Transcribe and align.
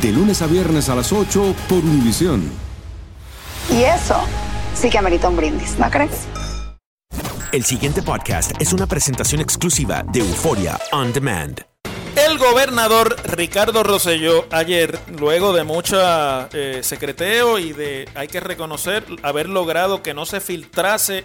De 0.00 0.10
lunes 0.10 0.42
a 0.42 0.46
viernes 0.46 0.88
a 0.88 0.94
las 0.94 1.12
8 1.12 1.54
por 1.68 1.78
Univisión. 1.78 2.50
Y 3.70 3.82
eso 3.82 4.16
sí 4.74 4.90
que 4.90 4.98
amerita 4.98 5.28
un 5.28 5.36
brindis, 5.36 5.78
¿no 5.78 5.90
crees? 5.90 6.26
El 7.52 7.64
siguiente 7.64 8.02
podcast 8.02 8.52
es 8.60 8.72
una 8.72 8.86
presentación 8.86 9.40
exclusiva 9.40 10.02
de 10.10 10.20
Euforia 10.20 10.78
On 10.92 11.12
Demand. 11.12 11.60
El 12.16 12.38
gobernador 12.38 13.16
Ricardo 13.24 13.82
Rosselló 13.82 14.46
ayer, 14.50 14.98
luego 15.18 15.52
de 15.52 15.64
mucha 15.64 16.48
eh, 16.52 16.80
secreteo 16.82 17.58
y 17.58 17.72
de, 17.72 18.08
hay 18.14 18.28
que 18.28 18.40
reconocer, 18.40 19.04
haber 19.22 19.48
logrado 19.48 20.02
que 20.02 20.14
no 20.14 20.26
se 20.26 20.40
filtrase 20.40 21.24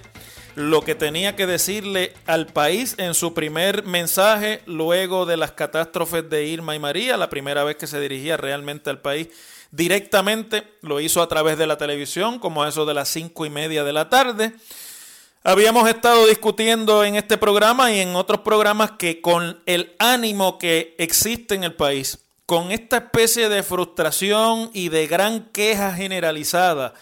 lo 0.58 0.82
que 0.82 0.96
tenía 0.96 1.36
que 1.36 1.46
decirle 1.46 2.14
al 2.26 2.48
país 2.48 2.96
en 2.98 3.14
su 3.14 3.36
primer 3.36 3.84
mensaje 3.84 4.64
luego 4.66 5.28
de 5.28 5.38
las 5.38 5.52
catástrofes 5.52 6.28
de 6.32 6.48
Irma 6.48 6.74
y 6.74 6.80
María, 6.80 7.16
la 7.16 7.30
primera 7.30 7.64
vez 7.64 7.76
que 7.76 7.86
se 7.86 8.00
dirigía 8.00 8.38
realmente 8.38 8.90
al 8.90 9.00
país 9.00 9.28
directamente, 9.70 10.64
lo 10.82 11.00
hizo 11.00 11.22
a 11.22 11.28
través 11.28 11.60
de 11.60 11.68
la 11.68 11.78
televisión, 11.78 12.40
como 12.40 12.64
a 12.64 12.70
eso 12.70 12.88
de 12.88 12.96
las 12.96 13.08
cinco 13.08 13.46
y 13.46 13.52
media 13.52 13.84
de 13.84 13.94
la 13.94 14.10
tarde. 14.10 14.56
Habíamos 15.44 15.88
estado 15.88 16.26
discutiendo 16.26 17.04
en 17.04 17.18
este 17.18 17.38
programa 17.38 17.92
y 17.92 18.00
en 18.00 18.16
otros 18.16 18.42
programas 18.42 18.94
que 18.98 19.22
con 19.22 19.62
el 19.68 19.94
ánimo 20.00 20.58
que 20.58 20.96
existe 20.98 21.54
en 21.54 21.66
el 21.66 21.76
país, 21.76 22.18
con 22.48 22.72
esta 22.72 22.98
especie 22.98 23.48
de 23.48 23.62
frustración 23.62 24.72
y 24.74 24.90
de 24.90 25.06
gran 25.06 25.52
queja 25.52 25.94
generalizada 25.94 26.96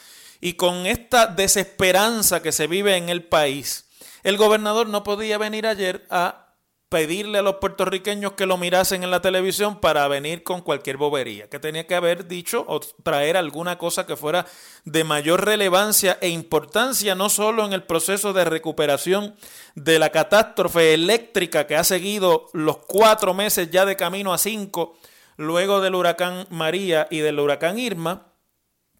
y 0.45 0.53
con 0.53 0.85
esta 0.85 1.25
desesperanza 1.25 2.43
que 2.43 2.51
se 2.51 2.67
vive 2.67 2.97
en 2.97 3.09
el 3.09 3.23
país, 3.23 3.89
el 4.21 4.37
gobernador 4.37 4.87
no 4.87 5.03
podía 5.03 5.39
venir 5.39 5.65
ayer 5.65 6.05
a 6.11 6.53
pedirle 6.87 7.39
a 7.39 7.41
los 7.41 7.55
puertorriqueños 7.55 8.33
que 8.33 8.45
lo 8.45 8.55
mirasen 8.55 9.03
en 9.03 9.09
la 9.09 9.23
televisión 9.23 9.79
para 9.79 10.07
venir 10.07 10.43
con 10.43 10.61
cualquier 10.61 10.97
bobería, 10.97 11.49
que 11.49 11.57
tenía 11.57 11.87
que 11.87 11.95
haber 11.95 12.27
dicho 12.27 12.63
o 12.67 12.79
traer 12.79 13.37
alguna 13.37 13.79
cosa 13.79 14.05
que 14.05 14.15
fuera 14.15 14.45
de 14.83 15.03
mayor 15.03 15.43
relevancia 15.43 16.19
e 16.21 16.29
importancia, 16.29 17.15
no 17.15 17.29
solo 17.29 17.65
en 17.65 17.73
el 17.73 17.81
proceso 17.81 18.31
de 18.31 18.45
recuperación 18.45 19.35
de 19.73 19.97
la 19.97 20.11
catástrofe 20.11 20.93
eléctrica 20.93 21.65
que 21.65 21.75
ha 21.75 21.83
seguido 21.83 22.49
los 22.53 22.77
cuatro 22.85 23.33
meses 23.33 23.71
ya 23.71 23.83
de 23.83 23.95
camino 23.95 24.31
a 24.31 24.37
cinco, 24.37 24.95
luego 25.37 25.81
del 25.81 25.95
huracán 25.95 26.45
María 26.51 27.07
y 27.09 27.21
del 27.21 27.39
huracán 27.39 27.79
Irma, 27.79 28.27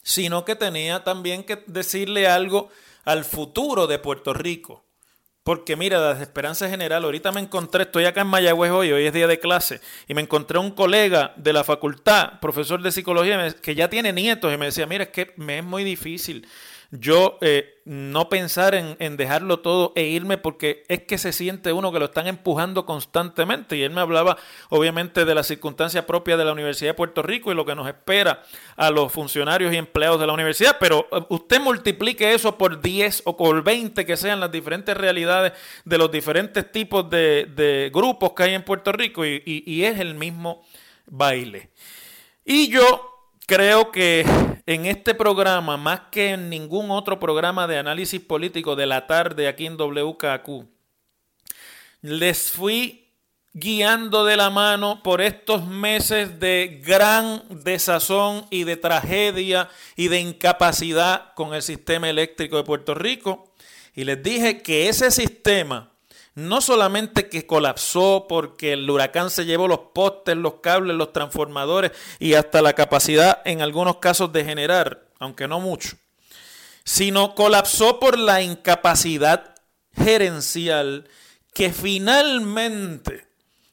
sino 0.06 0.46
que 0.46 0.56
tenía 0.56 1.04
también 1.04 1.44
que 1.44 1.64
decirle 1.66 2.28
algo 2.28 2.70
al 3.06 3.26
futuro 3.26 3.88
de 3.88 3.98
Puerto 3.98 4.34
Rico. 4.34 4.86
Porque 5.44 5.76
mira, 5.76 6.00
la 6.00 6.14
desesperanza 6.14 6.70
general, 6.70 7.04
ahorita 7.04 7.32
me 7.32 7.42
encontré, 7.42 7.84
estoy 7.84 8.06
acá 8.06 8.22
en 8.22 8.28
Mayagüez 8.28 8.72
hoy, 8.72 8.92
hoy 8.92 9.06
es 9.08 9.14
día 9.14 9.28
de 9.28 9.40
clase, 9.40 9.82
y 10.08 10.14
me 10.14 10.22
encontré 10.22 10.60
un 10.60 10.72
colega 10.72 11.34
de 11.38 11.54
la 11.54 11.64
facultad, 11.64 12.40
profesor 12.40 12.82
de 12.84 12.92
psicología, 12.92 13.52
que 13.62 13.74
ya 13.74 13.90
tiene 13.90 14.14
nietos, 14.14 14.54
y 14.54 14.58
me 14.58 14.66
decía, 14.66 14.86
mira, 14.86 15.06
es 15.06 15.10
que 15.10 15.34
me 15.38 15.58
es 15.58 15.64
muy 15.64 15.84
difícil 15.84 16.48
yo 16.92 17.38
eh, 17.42 17.82
no 17.86 18.30
pensar 18.30 18.76
en, 18.76 18.96
en, 19.00 19.18
dejarlo 19.18 19.60
todo 19.60 19.94
e 19.96 20.04
irme 20.04 20.38
porque 20.38 20.84
es 20.88 21.04
que 21.04 21.18
se 21.18 21.34
siente 21.34 21.74
uno 21.74 21.92
que 21.92 22.00
lo 22.00 22.06
están 22.06 22.28
empujando 22.28 22.86
constantemente. 22.86 23.78
Y 23.78 23.84
él 23.84 23.92
me 23.92 24.02
hablaba 24.02 24.38
obviamente 24.70 25.26
de 25.26 25.36
la 25.36 25.44
circunstancia 25.44 26.06
propia 26.06 26.38
de 26.38 26.46
la 26.46 26.52
Universidad 26.52 26.92
de 26.92 26.94
Puerto 26.96 27.22
Rico 27.22 27.52
y 27.52 27.56
lo 27.56 27.66
que 27.66 27.76
nos 27.76 27.88
espera 27.88 28.44
a 28.76 28.90
los 28.92 29.12
funcionarios 29.12 29.74
y 29.74 29.78
empleados 29.78 30.20
de 30.20 30.28
la 30.28 30.34
universidad. 30.34 30.78
Pero 30.80 31.08
eh, 31.12 31.22
usted 31.30 31.60
multiplique 31.60 32.34
eso 32.34 32.58
por 32.58 32.82
10 32.82 33.24
o 33.26 33.38
por 33.38 33.64
20 33.64 34.06
que 34.06 34.18
sean 34.18 34.40
las 34.40 34.52
diferentes 34.52 34.96
realidades 34.96 35.54
de 35.84 35.98
los 35.98 36.12
diferentes 36.12 36.72
tipos 36.72 37.10
de, 37.10 37.46
de 37.56 37.92
grupos 37.94 38.34
que 38.34 38.44
hay 38.44 38.54
en 38.54 38.64
Puerto 38.64 38.92
Rico 38.92 39.26
y, 39.26 39.42
y 39.46 39.84
es 39.84 40.00
el 40.00 40.16
mismo 40.16 40.66
baile. 41.08 41.70
Y 42.44 42.70
yo 42.70 43.30
creo 43.48 43.92
que 43.92 44.26
en 44.66 44.86
este 44.86 45.14
programa, 45.14 45.78
más 45.78 46.02
que 46.12 46.32
en 46.32 46.50
ningún 46.50 46.90
otro 46.92 47.20
programa 47.20 47.68
de 47.68 47.78
análisis 47.78 48.20
político 48.20 48.76
de 48.76 48.88
la 48.88 49.06
tarde 49.06 49.48
aquí 49.48 49.66
en 49.66 49.78
WKQ, 49.78 50.66
les 52.02 52.52
fui 52.52 53.06
guiando 53.54 54.26
de 54.26 54.36
la 54.36 54.50
mano 54.50 55.02
por 55.02 55.22
estos 55.22 55.66
meses 55.66 56.40
de 56.40 56.82
gran 56.86 57.42
desazón 57.64 58.46
y 58.50 58.66
de 58.66 58.76
tragedia 58.76 59.70
y 59.96 60.10
de 60.10 60.20
incapacidad 60.20 61.34
con 61.36 61.54
el 61.54 61.62
sistema 61.62 62.10
eléctrico 62.10 62.58
de 62.58 62.64
Puerto 62.64 62.94
Rico. 62.94 63.54
Y 63.94 64.04
les 64.04 64.22
dije 64.22 64.62
que 64.62 64.90
ese 64.90 65.10
sistema 65.10 65.95
no 66.36 66.60
solamente 66.60 67.30
que 67.30 67.48
colapsó 67.48 68.26
porque 68.28 68.74
el 68.74 68.90
huracán 68.90 69.30
se 69.30 69.46
llevó 69.46 69.68
los 69.68 69.80
postes, 69.94 70.36
los 70.36 70.56
cables, 70.56 70.98
los 70.98 71.14
transformadores 71.14 71.92
y 72.20 72.34
hasta 72.34 72.62
la 72.62 72.74
capacidad 72.74 73.42
en 73.46 73.62
algunos 73.62 73.98
casos 73.98 74.34
de 74.34 74.44
generar, 74.44 75.08
aunque 75.18 75.48
no 75.48 75.62
mucho, 75.62 75.98
sino 76.84 77.36
colapsó 77.36 78.00
por 78.00 78.20
la 78.20 78.42
incapacidad 78.42 79.56
gerencial 79.96 81.10
que 81.54 81.72
finalmente 81.72 83.26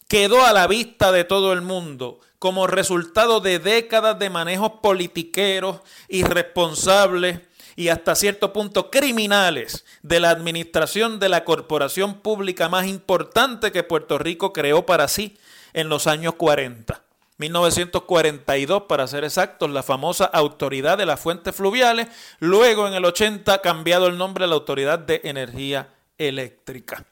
quedó 0.06 0.44
a 0.47 0.53
la 0.53 0.69
vista 0.69 1.11
de 1.11 1.25
todo 1.25 1.53
el 1.53 1.62
mundo 1.62 2.21
como 2.39 2.69
resultado 2.69 3.41
de 3.41 3.59
décadas 3.59 4.19
de 4.21 4.31
manejos 4.31 4.73
politiqueros 4.83 5.81
irresponsables 6.09 7.41
y 7.77 7.88
hasta 7.88 8.15
cierto 8.15 8.53
punto 8.53 8.91
criminales 8.91 9.84
de 10.03 10.21
la 10.21 10.31
administración 10.31 11.19
de 11.19 11.29
la 11.29 11.44
corporación 11.44 12.20
pública 12.20 12.69
más 12.69 12.87
importante 12.87 13.73
que 13.73 13.82
Puerto 13.82 14.19
Rico 14.19 14.52
creó 14.52 14.87
para 14.87 15.08
sí 15.08 15.37
en 15.73 15.88
los 15.88 16.06
años 16.06 16.35
40. 16.35 17.02
1942 17.38 18.82
para 18.82 19.06
ser 19.06 19.25
exactos, 19.25 19.70
la 19.70 19.82
famosa 19.82 20.26
Autoridad 20.26 20.96
de 20.96 21.06
las 21.06 21.19
Fuentes 21.19 21.55
Fluviales, 21.55 22.06
luego 22.38 22.87
en 22.87 22.94
el 22.94 23.05
80 23.05 23.61
cambiado 23.62 24.06
el 24.06 24.17
nombre 24.17 24.44
a 24.44 24.46
la 24.46 24.55
Autoridad 24.55 24.99
de 24.99 25.20
Energía 25.25 25.88
Eléctrica. 26.19 27.05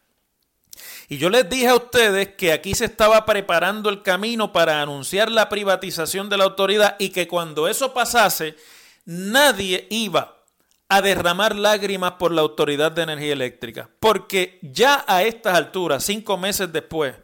Y 1.09 1.19
yo 1.19 1.29
les 1.29 1.49
dije 1.51 1.67
a 1.67 1.75
ustedes 1.75 2.29
que 2.37 2.53
aquí 2.53 2.75
se 2.75 2.85
estaba 2.85 3.27
preparando 3.27 3.91
el 3.91 4.03
camino 4.03 4.53
para 4.53 4.81
anunciar 4.81 5.31
la 5.31 5.49
privatización 5.49 6.29
de 6.29 6.37
la 6.37 6.45
autoridad 6.45 6.95
y 7.01 7.09
que 7.11 7.27
cuando 7.27 7.67
eso 7.67 7.93
pasase, 7.93 8.55
nadie 9.05 9.89
iba 9.91 10.40
a 10.91 11.01
derramar 11.01 11.55
lágrimas 11.55 12.15
por 12.19 12.33
la 12.33 12.43
Autoridad 12.43 12.91
de 12.91 13.03
Energía 13.03 13.33
Eléctrica, 13.33 13.89
porque 14.01 14.59
ya 14.61 15.05
a 15.07 15.23
estas 15.23 15.55
alturas, 15.55 16.05
cinco 16.05 16.37
meses 16.37 16.73
después, 16.73 17.15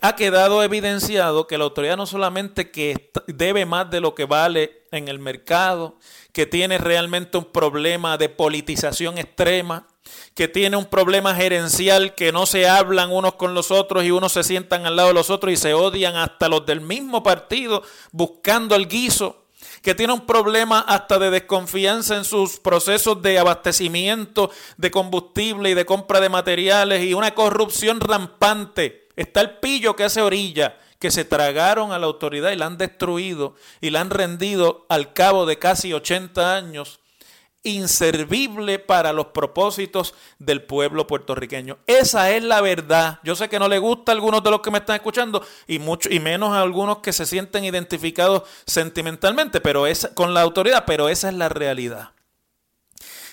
ha 0.00 0.14
quedado 0.14 0.62
evidenciado 0.62 1.48
que 1.48 1.58
la 1.58 1.64
autoridad 1.64 1.96
no 1.96 2.06
solamente 2.06 2.70
que 2.70 3.10
debe 3.26 3.66
más 3.66 3.90
de 3.90 4.00
lo 4.00 4.14
que 4.14 4.24
vale 4.24 4.84
en 4.92 5.08
el 5.08 5.18
mercado, 5.18 5.98
que 6.32 6.46
tiene 6.46 6.78
realmente 6.78 7.36
un 7.38 7.46
problema 7.46 8.16
de 8.16 8.28
politización 8.28 9.18
extrema, 9.18 9.88
que 10.34 10.46
tiene 10.46 10.76
un 10.76 10.86
problema 10.86 11.34
gerencial, 11.34 12.14
que 12.14 12.30
no 12.30 12.46
se 12.46 12.68
hablan 12.68 13.10
unos 13.10 13.34
con 13.34 13.52
los 13.52 13.72
otros 13.72 14.04
y 14.04 14.12
unos 14.12 14.32
se 14.32 14.44
sientan 14.44 14.86
al 14.86 14.94
lado 14.94 15.08
de 15.08 15.14
los 15.14 15.28
otros 15.28 15.52
y 15.52 15.56
se 15.56 15.74
odian 15.74 16.14
hasta 16.14 16.48
los 16.48 16.64
del 16.64 16.80
mismo 16.80 17.24
partido 17.24 17.82
buscando 18.12 18.76
el 18.76 18.86
guiso, 18.86 19.41
que 19.82 19.94
tiene 19.94 20.12
un 20.12 20.26
problema 20.26 20.80
hasta 20.80 21.18
de 21.18 21.30
desconfianza 21.30 22.16
en 22.16 22.24
sus 22.24 22.58
procesos 22.58 23.20
de 23.20 23.38
abastecimiento 23.38 24.50
de 24.76 24.90
combustible 24.90 25.70
y 25.70 25.74
de 25.74 25.84
compra 25.84 26.20
de 26.20 26.28
materiales 26.28 27.02
y 27.02 27.14
una 27.14 27.34
corrupción 27.34 28.00
rampante. 28.00 29.08
Está 29.16 29.40
el 29.40 29.58
pillo 29.58 29.96
que 29.96 30.04
hace 30.04 30.22
orilla, 30.22 30.78
que 30.98 31.10
se 31.10 31.24
tragaron 31.24 31.92
a 31.92 31.98
la 31.98 32.06
autoridad 32.06 32.52
y 32.52 32.56
la 32.56 32.66
han 32.66 32.78
destruido 32.78 33.56
y 33.80 33.90
la 33.90 34.00
han 34.00 34.10
rendido 34.10 34.86
al 34.88 35.12
cabo 35.12 35.46
de 35.46 35.58
casi 35.58 35.92
80 35.92 36.54
años 36.54 37.00
inservible 37.64 38.78
para 38.78 39.12
los 39.12 39.26
propósitos 39.26 40.14
del 40.38 40.62
pueblo 40.62 41.06
puertorriqueño. 41.06 41.78
Esa 41.86 42.30
es 42.30 42.42
la 42.42 42.60
verdad. 42.60 43.20
Yo 43.22 43.36
sé 43.36 43.48
que 43.48 43.58
no 43.58 43.68
le 43.68 43.78
gusta 43.78 44.12
a 44.12 44.14
algunos 44.14 44.42
de 44.42 44.50
los 44.50 44.60
que 44.60 44.70
me 44.70 44.78
están 44.78 44.96
escuchando 44.96 45.44
y 45.66 45.78
mucho 45.78 46.10
y 46.10 46.18
menos 46.18 46.52
a 46.52 46.62
algunos 46.62 46.98
que 46.98 47.12
se 47.12 47.26
sienten 47.26 47.64
identificados 47.64 48.42
sentimentalmente, 48.66 49.60
pero 49.60 49.84
con 50.14 50.34
la 50.34 50.40
autoridad, 50.40 50.84
pero 50.86 51.08
esa 51.08 51.28
es 51.28 51.34
la 51.34 51.48
realidad. 51.48 52.10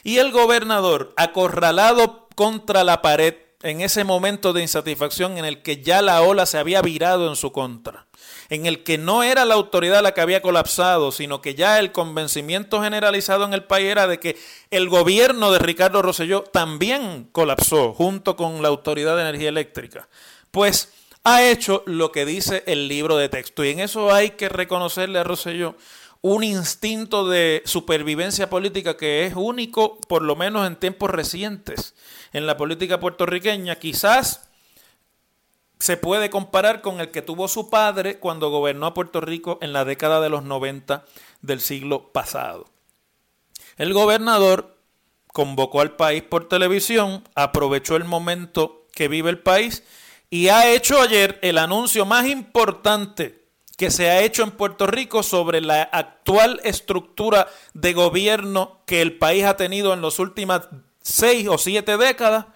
Y 0.04 0.18
el 0.18 0.32
gobernador 0.32 1.14
acorralado 1.18 2.28
contra 2.36 2.84
la 2.84 3.02
pared 3.02 3.36
en 3.64 3.82
ese 3.82 4.04
momento 4.04 4.54
de 4.54 4.62
insatisfacción 4.62 5.38
en 5.38 5.46
el 5.46 5.62
que 5.62 5.82
ya 5.82 6.02
la 6.02 6.22
ola 6.22 6.46
se 6.46 6.58
había 6.58 6.82
virado 6.82 7.30
en 7.30 7.36
su 7.36 7.52
contra 7.52 8.08
en 8.50 8.66
el 8.66 8.84
que 8.84 8.98
no 8.98 9.24
era 9.24 9.46
la 9.46 9.54
autoridad 9.54 10.02
la 10.02 10.14
que 10.14 10.22
había 10.22 10.42
colapsado, 10.42 11.12
sino 11.12 11.42
que 11.42 11.56
ya 11.56 11.80
el 11.80 11.92
convencimiento 11.92 12.82
generalizado 12.82 13.46
en 13.46 13.54
el 13.54 13.64
país 13.64 13.88
era 13.88 14.08
de 14.08 14.20
que 14.20 14.38
el 14.72 14.90
gobierno 14.90 15.52
de 15.52 15.60
Ricardo 15.60 16.02
Rosselló 16.02 16.44
también 16.44 17.30
colapsó 17.32 17.94
junto 17.94 18.36
con 18.36 18.62
la 18.62 18.70
Autoridad 18.70 19.16
de 19.16 19.22
Energía 19.22 19.50
Eléctrica. 19.50 20.10
Pues 20.52 20.92
ha 21.24 21.44
hecho 21.44 21.84
lo 21.86 22.12
que 22.12 22.26
dice 22.26 22.64
el 22.66 22.88
libro 22.88 23.18
de 23.18 23.30
texto 23.30 23.64
y 23.64 23.70
en 23.70 23.82
eso 23.82 24.12
hay 24.12 24.32
que 24.32 24.50
reconocerle 24.50 25.20
a 25.20 25.24
Rosselló 25.24 25.76
un 26.22 26.44
instinto 26.44 27.28
de 27.28 27.62
supervivencia 27.66 28.50
política 28.50 28.98
que 28.98 29.26
es 29.26 29.34
único, 29.36 29.98
por 30.02 30.22
lo 30.22 30.36
menos 30.36 30.68
en 30.68 30.76
tiempos 30.76 31.10
recientes, 31.10 31.96
en 32.34 32.46
la 32.46 32.58
política 32.58 33.00
puertorriqueña. 33.00 33.78
Quizás 33.78 34.50
se 35.80 35.96
puede 35.96 36.30
comparar 36.30 36.82
con 36.82 37.00
el 37.00 37.10
que 37.10 37.22
tuvo 37.22 37.48
su 37.48 37.70
padre 37.70 38.20
cuando 38.20 38.50
gobernó 38.50 38.86
a 38.86 38.94
Puerto 38.94 39.22
Rico 39.22 39.60
en 39.62 39.72
la 39.72 39.86
década 39.86 40.20
de 40.20 40.30
los 40.30 40.44
90 40.44 41.06
del 41.42 41.62
siglo 41.62 42.12
pasado. 42.12 42.66
El 43.78 43.94
gobernador 43.94 44.78
convocó 45.28 45.80
al 45.80 45.96
país 45.96 46.22
por 46.22 46.50
televisión, 46.50 47.24
aprovechó 47.34 47.96
el 47.96 48.04
momento 48.04 48.88
que 48.92 49.08
vive 49.08 49.30
el 49.30 49.40
país 49.40 49.84
y 50.30 50.50
ha 50.50 50.70
hecho 50.70 51.02
ayer 51.02 51.40
el 51.42 51.58
anuncio 51.58 52.06
más 52.06 52.28
importante 52.28 53.39
que 53.80 53.92
se 53.92 54.10
ha 54.10 54.22
hecho 54.24 54.44
en 54.44 54.52
Puerto 54.52 54.88
Rico 54.88 55.24
sobre 55.24 55.62
la 55.62 55.84
actual 55.84 56.60
estructura 56.66 57.48
de 57.74 57.94
gobierno 57.94 58.82
que 58.86 59.02
el 59.02 59.18
país 59.18 59.46
ha 59.46 59.56
tenido 59.56 59.94
en 59.94 60.02
las 60.02 60.20
últimas 60.20 60.68
seis 61.02 61.48
o 61.48 61.58
siete 61.58 61.96
décadas 61.96 62.48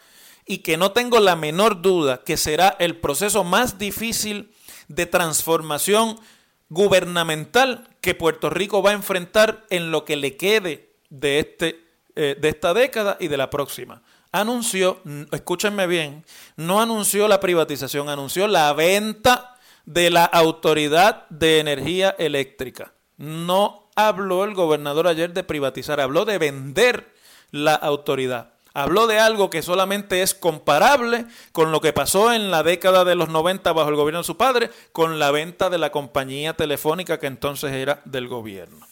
y 0.45 0.57
que 0.57 0.75
no 0.75 0.91
tengo 0.91 1.21
la 1.21 1.37
menor 1.37 1.81
duda 1.81 2.25
que 2.25 2.35
será 2.35 2.75
el 2.77 2.97
proceso 2.97 3.45
más 3.45 3.79
difícil 3.79 4.51
de 4.89 5.05
transformación 5.05 6.19
gubernamental 6.67 7.87
que 8.01 8.15
Puerto 8.15 8.49
Rico 8.49 8.83
va 8.83 8.89
a 8.89 8.95
enfrentar 8.95 9.65
en 9.69 9.91
lo 9.91 10.03
que 10.03 10.17
le 10.17 10.35
quede 10.35 10.93
de, 11.09 11.39
este, 11.39 11.85
eh, 12.17 12.35
de 12.37 12.49
esta 12.49 12.73
década 12.73 13.15
y 13.17 13.29
de 13.29 13.37
la 13.37 13.49
próxima. 13.49 14.03
Anunció, 14.33 14.99
escúchenme 15.31 15.87
bien, 15.87 16.25
no 16.57 16.81
anunció 16.81 17.29
la 17.29 17.39
privatización, 17.39 18.09
anunció 18.09 18.49
la 18.49 18.73
venta 18.73 19.52
de 19.85 20.09
la 20.09 20.25
Autoridad 20.25 21.27
de 21.29 21.59
Energía 21.59 22.15
Eléctrica. 22.17 22.93
No 23.17 23.89
habló 23.95 24.43
el 24.43 24.53
gobernador 24.53 25.07
ayer 25.07 25.33
de 25.33 25.43
privatizar, 25.43 25.99
habló 25.99 26.25
de 26.25 26.37
vender 26.37 27.13
la 27.51 27.75
autoridad 27.75 28.53
habló 28.73 29.07
de 29.07 29.19
algo 29.19 29.49
que 29.49 29.61
solamente 29.61 30.21
es 30.21 30.33
comparable 30.33 31.25
con 31.51 31.71
lo 31.71 31.81
que 31.81 31.93
pasó 31.93 32.33
en 32.33 32.51
la 32.51 32.63
década 32.63 33.05
de 33.05 33.15
los 33.15 33.29
90 33.29 33.71
bajo 33.71 33.89
el 33.89 33.95
gobierno 33.95 34.19
de 34.19 34.25
su 34.25 34.37
padre, 34.37 34.69
con 34.91 35.19
la 35.19 35.31
venta 35.31 35.69
de 35.69 35.77
la 35.77 35.91
compañía 35.91 36.53
telefónica 36.53 37.19
que 37.19 37.27
entonces 37.27 37.71
era 37.71 38.01
del 38.05 38.27
gobierno. 38.27 38.85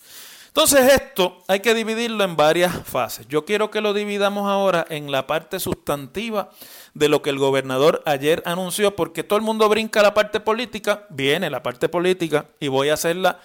Entonces 0.53 0.91
esto 0.91 1.41
hay 1.47 1.61
que 1.61 1.73
dividirlo 1.73 2.25
en 2.25 2.35
varias 2.35 2.85
fases. 2.85 3.25
Yo 3.29 3.45
quiero 3.45 3.71
que 3.71 3.79
lo 3.79 3.93
dividamos 3.93 4.49
ahora 4.49 4.85
en 4.89 5.09
la 5.09 5.25
parte 5.25 5.61
sustantiva 5.61 6.49
de 6.93 7.07
lo 7.07 7.21
que 7.21 7.29
el 7.29 7.39
gobernador 7.39 8.03
ayer 8.05 8.43
anunció, 8.45 8.93
porque 8.93 9.23
todo 9.23 9.39
el 9.39 9.45
mundo 9.45 9.69
brinca 9.69 10.01
la 10.01 10.13
parte 10.13 10.41
política, 10.41 11.05
viene 11.09 11.49
la 11.49 11.63
parte 11.63 11.87
política 11.87 12.47
y 12.59 12.67
voy 12.67 12.89
a 12.89 12.95
hacerla 12.95 13.39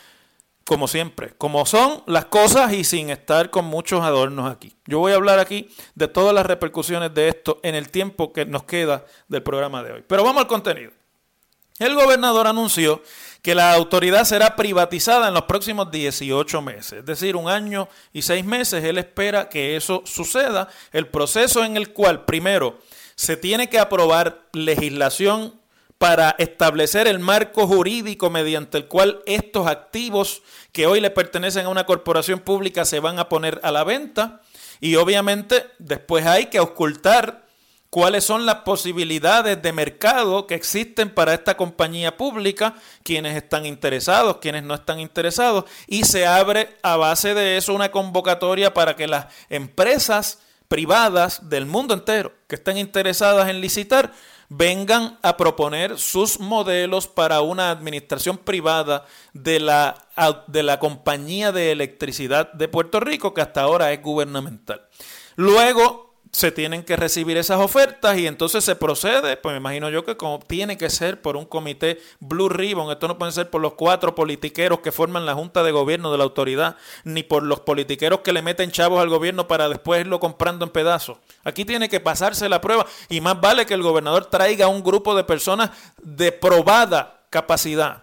como 0.64 0.88
siempre, 0.88 1.32
como 1.38 1.64
son 1.64 2.02
las 2.06 2.24
cosas 2.24 2.72
y 2.72 2.82
sin 2.82 3.10
estar 3.10 3.50
con 3.50 3.66
muchos 3.66 4.02
adornos 4.02 4.50
aquí. 4.50 4.74
Yo 4.86 4.98
voy 4.98 5.12
a 5.12 5.14
hablar 5.14 5.38
aquí 5.38 5.70
de 5.94 6.08
todas 6.08 6.34
las 6.34 6.44
repercusiones 6.44 7.14
de 7.14 7.28
esto 7.28 7.60
en 7.62 7.76
el 7.76 7.88
tiempo 7.88 8.32
que 8.32 8.46
nos 8.46 8.64
queda 8.64 9.06
del 9.28 9.44
programa 9.44 9.84
de 9.84 9.92
hoy. 9.92 10.04
Pero 10.08 10.24
vamos 10.24 10.42
al 10.42 10.48
contenido. 10.48 10.90
El 11.78 11.94
gobernador 11.94 12.46
anunció 12.46 13.02
que 13.42 13.54
la 13.54 13.72
autoridad 13.74 14.24
será 14.24 14.56
privatizada 14.56 15.28
en 15.28 15.34
los 15.34 15.44
próximos 15.44 15.90
18 15.90 16.62
meses, 16.62 17.00
es 17.00 17.04
decir, 17.04 17.36
un 17.36 17.48
año 17.48 17.88
y 18.12 18.22
seis 18.22 18.44
meses. 18.44 18.82
Él 18.82 18.98
espera 18.98 19.48
que 19.48 19.76
eso 19.76 20.02
suceda. 20.06 20.68
El 20.92 21.08
proceso 21.08 21.64
en 21.64 21.76
el 21.76 21.92
cual, 21.92 22.24
primero, 22.24 22.78
se 23.14 23.36
tiene 23.36 23.68
que 23.68 23.78
aprobar 23.78 24.46
legislación 24.52 25.54
para 25.98 26.34
establecer 26.38 27.06
el 27.06 27.18
marco 27.18 27.66
jurídico 27.66 28.30
mediante 28.30 28.78
el 28.78 28.86
cual 28.86 29.22
estos 29.26 29.66
activos 29.66 30.42
que 30.72 30.86
hoy 30.86 31.00
le 31.00 31.10
pertenecen 31.10 31.66
a 31.66 31.70
una 31.70 31.86
corporación 31.86 32.40
pública 32.40 32.84
se 32.84 33.00
van 33.00 33.18
a 33.18 33.28
poner 33.28 33.60
a 33.62 33.70
la 33.70 33.84
venta 33.84 34.42
y 34.80 34.96
obviamente 34.96 35.64
después 35.78 36.26
hay 36.26 36.46
que 36.46 36.60
ocultar 36.60 37.45
cuáles 37.96 38.24
son 38.24 38.44
las 38.44 38.56
posibilidades 38.56 39.62
de 39.62 39.72
mercado 39.72 40.46
que 40.46 40.54
existen 40.54 41.08
para 41.08 41.32
esta 41.32 41.56
compañía 41.56 42.14
pública, 42.18 42.74
quienes 43.02 43.34
están 43.34 43.64
interesados, 43.64 44.36
quienes 44.36 44.64
no 44.64 44.74
están 44.74 45.00
interesados, 45.00 45.64
y 45.86 46.04
se 46.04 46.26
abre 46.26 46.76
a 46.82 46.98
base 46.98 47.32
de 47.32 47.56
eso 47.56 47.72
una 47.72 47.90
convocatoria 47.90 48.74
para 48.74 48.96
que 48.96 49.06
las 49.06 49.28
empresas 49.48 50.40
privadas 50.68 51.48
del 51.48 51.64
mundo 51.64 51.94
entero 51.94 52.34
que 52.46 52.56
estén 52.56 52.76
interesadas 52.76 53.48
en 53.48 53.62
licitar 53.62 54.12
vengan 54.50 55.18
a 55.22 55.38
proponer 55.38 55.98
sus 55.98 56.38
modelos 56.38 57.06
para 57.06 57.40
una 57.40 57.70
administración 57.70 58.36
privada 58.36 59.06
de 59.32 59.58
la, 59.58 60.06
de 60.48 60.62
la 60.62 60.78
compañía 60.78 61.50
de 61.50 61.72
electricidad 61.72 62.52
de 62.52 62.68
Puerto 62.68 63.00
Rico, 63.00 63.32
que 63.32 63.40
hasta 63.40 63.62
ahora 63.62 63.90
es 63.94 64.02
gubernamental. 64.02 64.86
Luego 65.36 66.05
se 66.36 66.52
tienen 66.52 66.82
que 66.82 66.96
recibir 66.96 67.38
esas 67.38 67.58
ofertas 67.58 68.18
y 68.18 68.26
entonces 68.26 68.62
se 68.62 68.76
procede, 68.76 69.38
pues 69.38 69.54
me 69.54 69.56
imagino 69.56 69.88
yo 69.88 70.04
que 70.04 70.18
como 70.18 70.38
tiene 70.38 70.76
que 70.76 70.90
ser 70.90 71.22
por 71.22 71.34
un 71.34 71.46
comité 71.46 71.98
Blue 72.20 72.50
Ribbon, 72.50 72.92
esto 72.92 73.08
no 73.08 73.16
puede 73.16 73.32
ser 73.32 73.48
por 73.48 73.62
los 73.62 73.72
cuatro 73.72 74.14
politiqueros 74.14 74.80
que 74.80 74.92
forman 74.92 75.24
la 75.24 75.32
Junta 75.32 75.62
de 75.62 75.72
Gobierno 75.72 76.12
de 76.12 76.18
la 76.18 76.24
autoridad, 76.24 76.76
ni 77.04 77.22
por 77.22 77.42
los 77.42 77.60
politiqueros 77.60 78.20
que 78.20 78.34
le 78.34 78.42
meten 78.42 78.70
chavos 78.70 79.00
al 79.00 79.08
gobierno 79.08 79.48
para 79.48 79.70
después 79.70 80.02
irlo 80.02 80.20
comprando 80.20 80.66
en 80.66 80.72
pedazos. 80.72 81.16
Aquí 81.42 81.64
tiene 81.64 81.88
que 81.88 82.00
pasarse 82.00 82.50
la 82.50 82.60
prueba 82.60 82.84
y 83.08 83.22
más 83.22 83.40
vale 83.40 83.64
que 83.64 83.72
el 83.72 83.82
gobernador 83.82 84.26
traiga 84.26 84.68
un 84.68 84.84
grupo 84.84 85.14
de 85.14 85.24
personas 85.24 85.70
de 86.02 86.32
probada 86.32 87.24
capacidad 87.30 88.02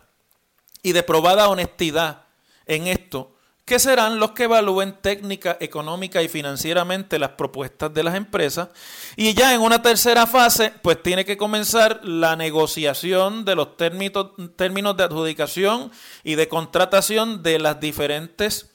y 0.82 0.94
de 0.94 1.04
probada 1.04 1.50
honestidad 1.50 2.24
en 2.66 2.88
esto 2.88 3.33
que 3.66 3.80
serán 3.80 4.20
los 4.20 4.32
que 4.32 4.44
evalúen 4.44 4.98
técnica, 5.02 5.58
económica 5.60 6.22
y 6.22 6.28
financieramente 6.28 7.18
las 7.18 7.32
propuestas 7.32 7.94
de 7.94 8.04
las 8.04 8.16
empresas. 8.16 8.70
Y 9.16 9.34
ya 9.34 9.54
en 9.54 9.62
una 9.62 9.82
tercera 9.82 10.28
fase, 10.28 10.74
pues 10.82 11.02
tiene 11.02 11.24
que 11.24 11.38
comenzar 11.38 12.02
la 12.04 12.36
negociación 12.36 13.46
de 13.46 13.56
los 13.56 13.78
términos, 13.78 14.98
de 14.98 15.04
adjudicación 15.04 15.92
y 16.24 16.36
de 16.36 16.50
contratación 16.50 17.42
de 17.42 17.60
las 17.60 17.80
diferentes 17.80 18.70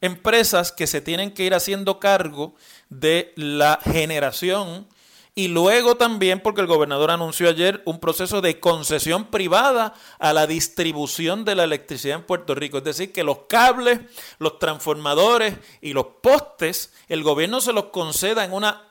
empresas 0.00 0.72
que 0.72 0.86
se 0.86 1.02
tienen 1.02 1.32
que 1.32 1.44
ir 1.44 1.52
haciendo 1.52 2.00
cargo 2.00 2.54
de 2.88 3.34
la 3.36 3.78
generación 3.84 4.86
y 5.34 5.48
luego 5.48 5.96
también 5.96 6.40
porque 6.40 6.60
el 6.60 6.66
gobernador 6.66 7.10
anunció 7.10 7.48
ayer 7.48 7.82
un 7.84 8.00
proceso 8.00 8.40
de 8.40 8.58
concesión 8.58 9.26
privada 9.26 9.94
a 10.18 10.32
la 10.32 10.46
distribución 10.46 11.44
de 11.44 11.54
la 11.54 11.64
electricidad 11.64 12.18
en 12.18 12.24
Puerto 12.24 12.54
Rico. 12.54 12.78
Es 12.78 12.84
decir, 12.84 13.12
que 13.12 13.24
los 13.24 13.40
cables, 13.48 14.00
los 14.38 14.58
transformadores 14.58 15.54
y 15.80 15.92
los 15.92 16.06
postes, 16.22 16.92
el 17.08 17.22
gobierno 17.22 17.60
se 17.60 17.72
los 17.72 17.86
conceda 17.86 18.44
en 18.44 18.52
una, 18.52 18.82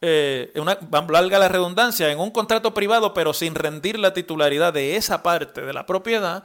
eh, 0.00 0.52
en 0.54 0.62
una 0.62 0.78
valga 0.80 1.38
la 1.38 1.48
redundancia, 1.48 2.10
en 2.10 2.20
un 2.20 2.30
contrato 2.30 2.74
privado, 2.74 3.14
pero 3.14 3.32
sin 3.32 3.54
rendir 3.54 3.98
la 3.98 4.12
titularidad 4.12 4.72
de 4.72 4.96
esa 4.96 5.22
parte 5.22 5.62
de 5.62 5.72
la 5.72 5.86
propiedad 5.86 6.44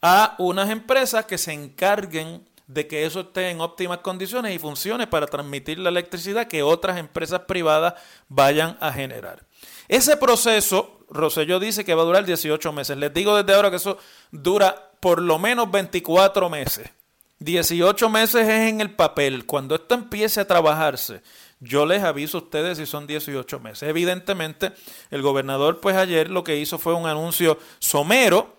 a 0.00 0.34
unas 0.38 0.70
empresas 0.70 1.26
que 1.26 1.38
se 1.38 1.52
encarguen 1.52 2.46
de 2.66 2.86
que 2.86 3.06
eso 3.06 3.20
esté 3.20 3.50
en 3.50 3.60
óptimas 3.60 3.98
condiciones 3.98 4.54
y 4.54 4.58
funcione 4.58 5.06
para 5.06 5.26
transmitir 5.26 5.78
la 5.78 5.88
electricidad 5.88 6.48
que 6.48 6.62
otras 6.62 6.98
empresas 6.98 7.40
privadas 7.42 7.94
vayan 8.28 8.76
a 8.80 8.92
generar. 8.92 9.44
Ese 9.88 10.16
proceso, 10.16 10.98
Roselló 11.08 11.60
dice 11.60 11.84
que 11.84 11.94
va 11.94 12.02
a 12.02 12.06
durar 12.06 12.24
18 12.24 12.72
meses. 12.72 12.96
Les 12.96 13.14
digo 13.14 13.36
desde 13.36 13.54
ahora 13.54 13.70
que 13.70 13.76
eso 13.76 13.98
dura 14.32 14.90
por 15.00 15.22
lo 15.22 15.38
menos 15.38 15.70
24 15.70 16.50
meses. 16.50 16.90
18 17.38 18.08
meses 18.08 18.48
es 18.48 18.70
en 18.70 18.80
el 18.80 18.94
papel. 18.94 19.46
Cuando 19.46 19.74
esto 19.74 19.94
empiece 19.94 20.40
a 20.40 20.46
trabajarse, 20.46 21.22
yo 21.60 21.86
les 21.86 22.02
aviso 22.02 22.38
a 22.38 22.40
ustedes 22.42 22.78
si 22.78 22.86
son 22.86 23.06
18 23.06 23.60
meses. 23.60 23.88
Evidentemente, 23.88 24.72
el 25.10 25.22
gobernador, 25.22 25.80
pues 25.80 25.96
ayer 25.96 26.30
lo 26.30 26.42
que 26.42 26.56
hizo 26.56 26.78
fue 26.78 26.94
un 26.94 27.06
anuncio 27.06 27.58
somero. 27.78 28.55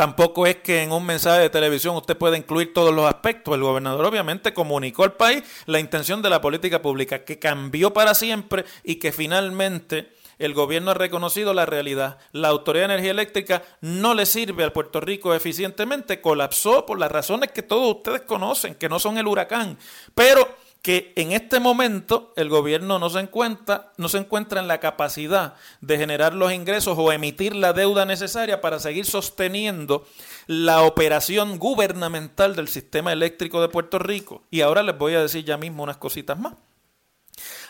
Tampoco 0.00 0.46
es 0.46 0.56
que 0.56 0.82
en 0.82 0.92
un 0.92 1.04
mensaje 1.04 1.40
de 1.40 1.50
televisión 1.50 1.94
usted 1.94 2.16
pueda 2.16 2.34
incluir 2.34 2.72
todos 2.72 2.90
los 2.94 3.04
aspectos. 3.04 3.54
El 3.54 3.60
gobernador 3.60 4.06
obviamente 4.06 4.54
comunicó 4.54 5.04
al 5.04 5.12
país 5.12 5.42
la 5.66 5.78
intención 5.78 6.22
de 6.22 6.30
la 6.30 6.40
política 6.40 6.80
pública, 6.80 7.22
que 7.22 7.38
cambió 7.38 7.92
para 7.92 8.14
siempre 8.14 8.64
y 8.82 8.94
que 8.94 9.12
finalmente 9.12 10.10
el 10.38 10.54
gobierno 10.54 10.92
ha 10.92 10.94
reconocido 10.94 11.52
la 11.52 11.66
realidad. 11.66 12.16
La 12.32 12.48
Autoridad 12.48 12.88
de 12.88 12.94
Energía 12.94 13.10
Eléctrica 13.10 13.62
no 13.82 14.14
le 14.14 14.24
sirve 14.24 14.64
al 14.64 14.72
Puerto 14.72 15.02
Rico 15.02 15.34
eficientemente, 15.34 16.22
colapsó 16.22 16.86
por 16.86 16.98
las 16.98 17.12
razones 17.12 17.52
que 17.52 17.62
todos 17.62 17.96
ustedes 17.96 18.22
conocen, 18.22 18.76
que 18.76 18.88
no 18.88 18.98
son 18.98 19.18
el 19.18 19.26
huracán. 19.26 19.76
Pero 20.14 20.48
que 20.82 21.12
en 21.16 21.32
este 21.32 21.60
momento 21.60 22.32
el 22.36 22.48
gobierno 22.48 22.98
no 22.98 23.10
se 23.10 23.20
encuentra, 23.20 23.92
no 23.98 24.08
se 24.08 24.18
encuentra 24.18 24.60
en 24.60 24.68
la 24.68 24.80
capacidad 24.80 25.54
de 25.80 25.98
generar 25.98 26.34
los 26.34 26.52
ingresos 26.52 26.96
o 26.98 27.12
emitir 27.12 27.54
la 27.54 27.72
deuda 27.72 28.06
necesaria 28.06 28.60
para 28.60 28.78
seguir 28.78 29.04
sosteniendo 29.04 30.06
la 30.46 30.82
operación 30.82 31.58
gubernamental 31.58 32.56
del 32.56 32.68
sistema 32.68 33.12
eléctrico 33.12 33.60
de 33.60 33.68
Puerto 33.68 33.98
Rico. 33.98 34.42
Y 34.50 34.62
ahora 34.62 34.82
les 34.82 34.96
voy 34.96 35.14
a 35.14 35.22
decir 35.22 35.44
ya 35.44 35.58
mismo 35.58 35.82
unas 35.82 35.98
cositas 35.98 36.38
más. 36.38 36.54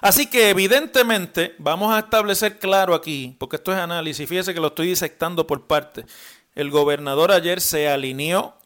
Así 0.00 0.26
que 0.26 0.50
evidentemente 0.50 1.54
vamos 1.58 1.92
a 1.92 1.98
establecer 1.98 2.58
claro 2.58 2.94
aquí, 2.94 3.36
porque 3.38 3.56
esto 3.56 3.72
es 3.72 3.78
análisis, 3.78 4.28
fíjese 4.28 4.54
que 4.54 4.60
lo 4.60 4.68
estoy 4.68 4.88
disectando 4.88 5.46
por 5.46 5.66
parte. 5.66 6.06
El 6.54 6.70
gobernador 6.70 7.32
ayer 7.32 7.60
se 7.60 7.88
alineó 7.88 8.56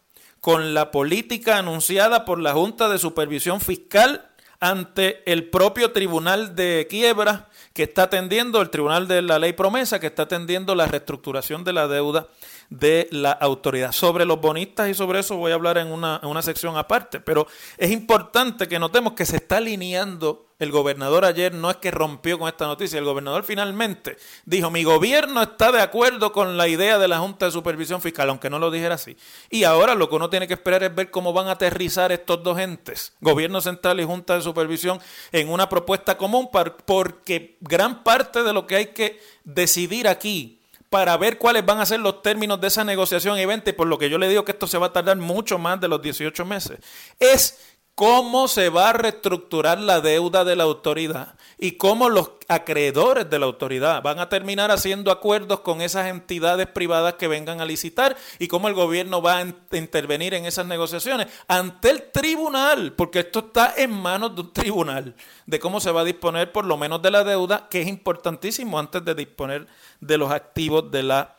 con 0.40 0.74
la 0.74 0.90
política 0.90 1.56
anunciada 1.56 2.24
por 2.24 2.38
la 2.38 2.52
Junta 2.52 2.88
de 2.88 2.98
Supervisión 2.98 3.60
Fiscal 3.60 4.30
ante 4.64 5.30
el 5.30 5.50
propio 5.50 5.92
Tribunal 5.92 6.56
de 6.56 6.86
Quiebra 6.88 7.50
que 7.74 7.82
está 7.82 8.04
atendiendo, 8.04 8.62
el 8.62 8.70
Tribunal 8.70 9.06
de 9.06 9.20
la 9.20 9.38
Ley 9.38 9.52
Promesa, 9.52 10.00
que 10.00 10.06
está 10.06 10.22
atendiendo 10.22 10.74
la 10.74 10.86
reestructuración 10.86 11.64
de 11.64 11.74
la 11.74 11.86
deuda 11.86 12.28
de 12.70 13.06
la 13.10 13.32
autoridad. 13.32 13.92
Sobre 13.92 14.24
los 14.24 14.40
bonistas 14.40 14.88
y 14.88 14.94
sobre 14.94 15.20
eso 15.20 15.36
voy 15.36 15.52
a 15.52 15.56
hablar 15.56 15.76
en 15.76 15.88
una, 15.92 16.18
en 16.22 16.30
una 16.30 16.40
sección 16.40 16.78
aparte, 16.78 17.20
pero 17.20 17.46
es 17.76 17.90
importante 17.90 18.66
que 18.66 18.78
notemos 18.78 19.12
que 19.12 19.26
se 19.26 19.36
está 19.36 19.58
alineando 19.58 20.46
el 20.64 20.72
gobernador 20.72 21.24
ayer 21.24 21.54
no 21.54 21.70
es 21.70 21.76
que 21.76 21.92
rompió 21.92 22.38
con 22.38 22.48
esta 22.48 22.66
noticia, 22.66 22.98
el 22.98 23.04
gobernador 23.04 23.44
finalmente 23.44 24.16
dijo, 24.44 24.70
mi 24.70 24.82
gobierno 24.82 25.42
está 25.42 25.70
de 25.70 25.80
acuerdo 25.80 26.32
con 26.32 26.56
la 26.56 26.66
idea 26.66 26.98
de 26.98 27.06
la 27.06 27.18
Junta 27.18 27.46
de 27.46 27.52
Supervisión 27.52 28.00
Fiscal, 28.00 28.28
aunque 28.28 28.50
no 28.50 28.58
lo 28.58 28.70
dijera 28.70 28.96
así. 28.96 29.16
Y 29.50 29.64
ahora 29.64 29.94
lo 29.94 30.08
que 30.08 30.16
uno 30.16 30.28
tiene 30.28 30.48
que 30.48 30.54
esperar 30.54 30.82
es 30.82 30.94
ver 30.94 31.10
cómo 31.10 31.32
van 31.32 31.46
a 31.46 31.52
aterrizar 31.52 32.10
estos 32.10 32.42
dos 32.42 32.58
entes, 32.58 33.12
gobierno 33.20 33.60
central 33.60 34.00
y 34.00 34.04
Junta 34.04 34.34
de 34.34 34.42
Supervisión, 34.42 34.98
en 35.30 35.48
una 35.48 35.68
propuesta 35.68 36.16
común, 36.16 36.48
porque 36.84 37.56
gran 37.60 38.02
parte 38.02 38.42
de 38.42 38.52
lo 38.52 38.66
que 38.66 38.76
hay 38.76 38.86
que 38.86 39.20
decidir 39.44 40.08
aquí 40.08 40.60
para 40.94 41.16
ver 41.16 41.38
cuáles 41.38 41.66
van 41.66 41.80
a 41.80 41.86
ser 41.86 41.98
los 41.98 42.22
términos 42.22 42.60
de 42.60 42.68
esa 42.68 42.84
negociación 42.84 43.36
y 43.36 43.44
venta, 43.46 43.70
y 43.70 43.72
por 43.72 43.88
lo 43.88 43.98
que 43.98 44.08
yo 44.08 44.16
le 44.16 44.28
digo 44.28 44.44
que 44.44 44.52
esto 44.52 44.68
se 44.68 44.78
va 44.78 44.86
a 44.86 44.92
tardar 44.92 45.16
mucho 45.16 45.58
más 45.58 45.80
de 45.80 45.88
los 45.88 46.00
18 46.00 46.44
meses, 46.44 46.78
es 47.18 47.73
cómo 47.94 48.48
se 48.48 48.70
va 48.70 48.90
a 48.90 48.92
reestructurar 48.92 49.78
la 49.78 50.00
deuda 50.00 50.44
de 50.44 50.56
la 50.56 50.64
autoridad 50.64 51.34
y 51.58 51.72
cómo 51.72 52.08
los 52.08 52.32
acreedores 52.48 53.30
de 53.30 53.38
la 53.38 53.46
autoridad 53.46 54.02
van 54.02 54.18
a 54.18 54.28
terminar 54.28 54.70
haciendo 54.72 55.12
acuerdos 55.12 55.60
con 55.60 55.80
esas 55.80 56.08
entidades 56.08 56.66
privadas 56.66 57.14
que 57.14 57.28
vengan 57.28 57.60
a 57.60 57.64
licitar 57.64 58.16
y 58.38 58.48
cómo 58.48 58.66
el 58.66 58.74
gobierno 58.74 59.22
va 59.22 59.38
a 59.38 59.46
intervenir 59.76 60.34
en 60.34 60.44
esas 60.44 60.66
negociaciones 60.66 61.28
ante 61.46 61.90
el 61.90 62.10
tribunal, 62.10 62.92
porque 62.94 63.20
esto 63.20 63.40
está 63.40 63.74
en 63.76 63.92
manos 63.92 64.34
de 64.34 64.40
un 64.40 64.52
tribunal, 64.52 65.14
de 65.46 65.60
cómo 65.60 65.80
se 65.80 65.92
va 65.92 66.00
a 66.00 66.04
disponer 66.04 66.50
por 66.50 66.64
lo 66.64 66.76
menos 66.76 67.00
de 67.00 67.12
la 67.12 67.22
deuda, 67.22 67.68
que 67.68 67.80
es 67.80 67.86
importantísimo 67.86 68.78
antes 68.78 69.04
de 69.04 69.14
disponer 69.14 69.68
de 70.00 70.18
los 70.18 70.32
activos 70.32 70.90
de 70.90 71.04
la 71.04 71.36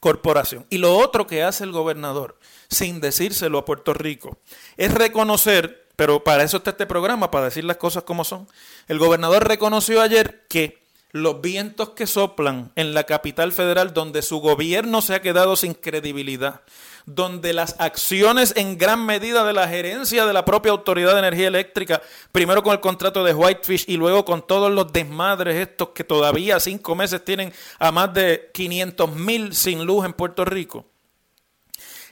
corporación. 0.00 0.66
Y 0.70 0.78
lo 0.78 0.96
otro 0.96 1.26
que 1.26 1.42
hace 1.42 1.64
el 1.64 1.72
gobernador, 1.72 2.38
sin 2.68 3.00
decírselo 3.00 3.58
a 3.58 3.64
Puerto 3.64 3.94
Rico, 3.94 4.38
es 4.76 4.92
reconocer, 4.92 5.88
pero 5.96 6.22
para 6.24 6.44
eso 6.44 6.58
está 6.58 6.70
este 6.70 6.86
programa, 6.86 7.30
para 7.30 7.46
decir 7.46 7.64
las 7.64 7.76
cosas 7.76 8.04
como 8.04 8.24
son. 8.24 8.48
El 8.86 8.98
gobernador 8.98 9.46
reconoció 9.46 10.00
ayer 10.00 10.44
que 10.48 10.87
los 11.10 11.40
vientos 11.40 11.90
que 11.90 12.06
soplan 12.06 12.70
en 12.76 12.92
la 12.92 13.04
capital 13.04 13.52
federal, 13.52 13.94
donde 13.94 14.22
su 14.22 14.40
gobierno 14.40 15.00
se 15.00 15.14
ha 15.14 15.22
quedado 15.22 15.56
sin 15.56 15.74
credibilidad, 15.74 16.60
donde 17.06 17.54
las 17.54 17.76
acciones 17.78 18.52
en 18.56 18.76
gran 18.76 19.04
medida 19.06 19.44
de 19.44 19.54
la 19.54 19.68
gerencia 19.68 20.26
de 20.26 20.32
la 20.34 20.44
propia 20.44 20.72
Autoridad 20.72 21.14
de 21.14 21.20
Energía 21.20 21.48
Eléctrica, 21.48 22.02
primero 22.30 22.62
con 22.62 22.72
el 22.72 22.80
contrato 22.80 23.24
de 23.24 23.32
Whitefish 23.32 23.84
y 23.88 23.96
luego 23.96 24.24
con 24.24 24.46
todos 24.46 24.70
los 24.70 24.92
desmadres 24.92 25.56
estos 25.56 25.90
que 25.90 26.04
todavía 26.04 26.60
cinco 26.60 26.94
meses 26.94 27.24
tienen 27.24 27.52
a 27.78 27.90
más 27.90 28.12
de 28.12 28.50
500 28.52 29.14
mil 29.16 29.54
sin 29.54 29.84
luz 29.84 30.04
en 30.04 30.12
Puerto 30.12 30.44
Rico. 30.44 30.84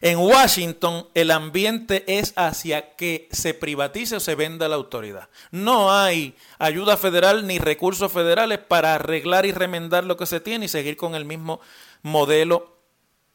En 0.00 0.18
Washington 0.18 1.08
el 1.14 1.30
ambiente 1.30 2.04
es 2.06 2.32
hacia 2.36 2.96
que 2.96 3.28
se 3.32 3.54
privatice 3.54 4.16
o 4.16 4.20
se 4.20 4.34
venda 4.34 4.68
la 4.68 4.76
autoridad. 4.76 5.28
No 5.50 5.92
hay 5.92 6.34
ayuda 6.58 6.96
federal 6.96 7.46
ni 7.46 7.58
recursos 7.58 8.12
federales 8.12 8.58
para 8.58 8.94
arreglar 8.94 9.46
y 9.46 9.52
remendar 9.52 10.04
lo 10.04 10.16
que 10.16 10.26
se 10.26 10.40
tiene 10.40 10.66
y 10.66 10.68
seguir 10.68 10.96
con 10.96 11.14
el 11.14 11.24
mismo 11.24 11.60
modelo 12.02 12.75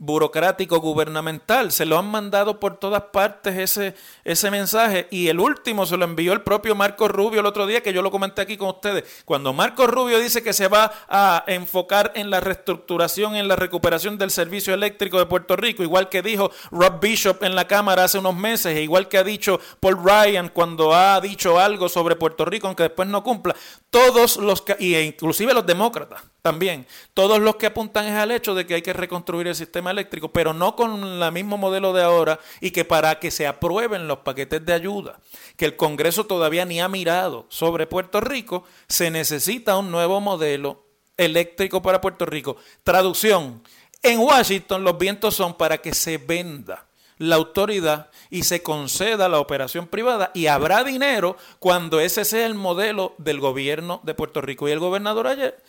burocrático 0.02 0.80
gubernamental. 0.80 1.72
Se 1.72 1.86
lo 1.86 2.00
han 2.00 2.10
mandado 2.10 2.60
por 2.60 2.78
todas 2.78 3.04
partes 3.14 3.56
ese, 3.56 3.94
ese 4.24 4.50
mensaje 4.50 5.08
y 5.12 5.28
el 5.28 5.40
último 5.40 5.86
se 5.86 5.96
lo 5.96 6.06
envió 6.06 6.34
el 6.34 6.42
propio 6.42 6.74
Marco 6.74 7.08
Rubio 7.08 7.42
el 7.42 7.46
otro 7.46 7.68
día 7.68 7.84
que 7.84 7.94
yo 7.94 8.02
lo 8.02 8.10
comenté 8.10 8.42
aquí 8.42 8.58
con 8.58 8.70
ustedes. 8.70 9.22
Cuando 9.26 9.54
Marco 9.54 9.86
Rubio 9.86 10.18
dice 10.18 10.42
que 10.42 10.54
se 10.54 10.68
va 10.68 10.92
a 11.08 11.44
enfocar 11.46 12.14
en 12.16 12.32
la 12.32 12.40
reestructuración, 12.40 13.36
en 13.36 13.48
la 13.48 13.56
recuperación 13.56 14.18
del 14.18 14.32
servicio 14.32 14.74
eléctrico 14.74 15.20
de 15.20 15.28
Puerto 15.28 15.56
Rico, 15.56 15.84
igual 15.84 16.10
que 16.10 16.24
dijo 16.24 16.50
Rob 16.72 17.00
Bishop 17.00 17.44
en 17.44 17.54
la 17.54 17.68
Cámara 17.68 18.06
hace 18.06 18.18
unos 18.18 18.36
meses, 18.36 18.76
e 18.76 18.82
igual 18.82 19.08
que 19.08 19.20
ha 19.20 19.24
dicho 19.24 19.60
Paul 19.80 20.04
Ryan 20.04 20.50
cuando 20.50 20.96
ha 20.96 21.22
dicho 21.22 21.60
algo 21.60 21.90
sobre 21.90 22.16
Puerto 22.16 22.44
Rico, 22.44 22.66
aunque 22.66 22.84
después 22.84 23.08
no 23.08 23.24
cumpla, 23.24 23.56
todos 23.92 24.38
los, 24.38 24.64
y 24.80 24.98
inclusive 24.98 25.54
los 25.54 25.66
demócratas 25.68 26.31
también, 26.42 26.88
todos 27.14 27.40
los 27.40 27.58
que 27.58 27.68
apuntan 27.68 28.08
es 28.08 28.14
al 28.14 28.32
hecho 28.32 28.56
de 28.56 28.66
que 28.66 28.74
hay 28.74 28.82
que 28.82 28.94
reconstruir 28.94 29.48
el 29.48 29.56
sistema 29.56 29.92
eléctrico, 29.92 30.32
pero 30.32 30.54
no 30.54 30.76
con 30.76 31.22
el 31.22 31.32
mismo 31.32 31.58
modelo 31.58 31.94
de 31.94 32.02
ahora 32.02 32.40
y 32.60 32.72
que 32.72 32.84
para 32.84 33.20
que 33.20 33.30
se 33.30 33.46
aprueben 33.46 34.08
los 34.08 34.20
paquetes 34.20 34.66
de 34.66 34.74
ayuda 34.74 35.20
que 35.56 35.66
el 35.66 35.76
Congreso 35.76 36.26
todavía 36.26 36.66
ni 36.66 36.82
ha 36.82 36.88
mirado 36.88 37.46
sobre 37.50 37.86
Puerto 37.86 38.22
Rico, 38.22 38.64
se 38.88 39.12
necesita 39.12 39.78
un 39.78 39.92
nuevo 39.92 40.20
modelo 40.20 40.86
eléctrico 41.18 41.84
para 41.84 42.02
Puerto 42.02 42.26
Rico. 42.26 42.58
Traducción, 42.84 43.62
en 44.02 44.20
Washington 44.20 44.84
los 44.84 44.98
vientos 44.98 45.36
son 45.36 45.54
para 45.56 45.78
que 45.78 45.94
se 45.94 46.18
venda 46.18 46.88
la 47.20 47.36
autoridad 47.36 48.10
y 48.32 48.44
se 48.44 48.64
conceda 48.64 49.30
la 49.30 49.40
operación 49.40 49.86
privada 49.86 50.32
y 50.34 50.48
habrá 50.48 50.84
dinero 50.84 51.38
cuando 51.60 52.00
ese 52.00 52.26
sea 52.26 52.48
el 52.48 52.56
modelo 52.56 53.14
del 53.20 53.40
gobierno 53.40 54.02
de 54.04 54.16
Puerto 54.16 54.42
Rico. 54.42 54.68
Y 54.68 54.72
el 54.72 54.80
gobernador 54.80 55.28
ayer 55.28 55.62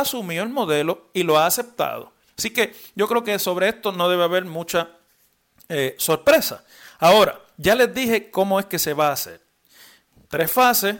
asumió 0.00 0.42
el 0.42 0.48
modelo 0.48 1.08
y 1.12 1.22
lo 1.22 1.38
ha 1.38 1.46
aceptado. 1.46 2.12
Así 2.36 2.50
que 2.50 2.74
yo 2.94 3.08
creo 3.08 3.24
que 3.24 3.38
sobre 3.38 3.68
esto 3.68 3.92
no 3.92 4.08
debe 4.08 4.24
haber 4.24 4.44
mucha 4.44 4.90
eh, 5.68 5.94
sorpresa. 5.98 6.64
Ahora, 6.98 7.40
ya 7.56 7.74
les 7.74 7.92
dije 7.92 8.30
cómo 8.30 8.60
es 8.60 8.66
que 8.66 8.78
se 8.78 8.94
va 8.94 9.08
a 9.08 9.12
hacer. 9.12 9.40
Tres 10.28 10.50
fases 10.50 10.96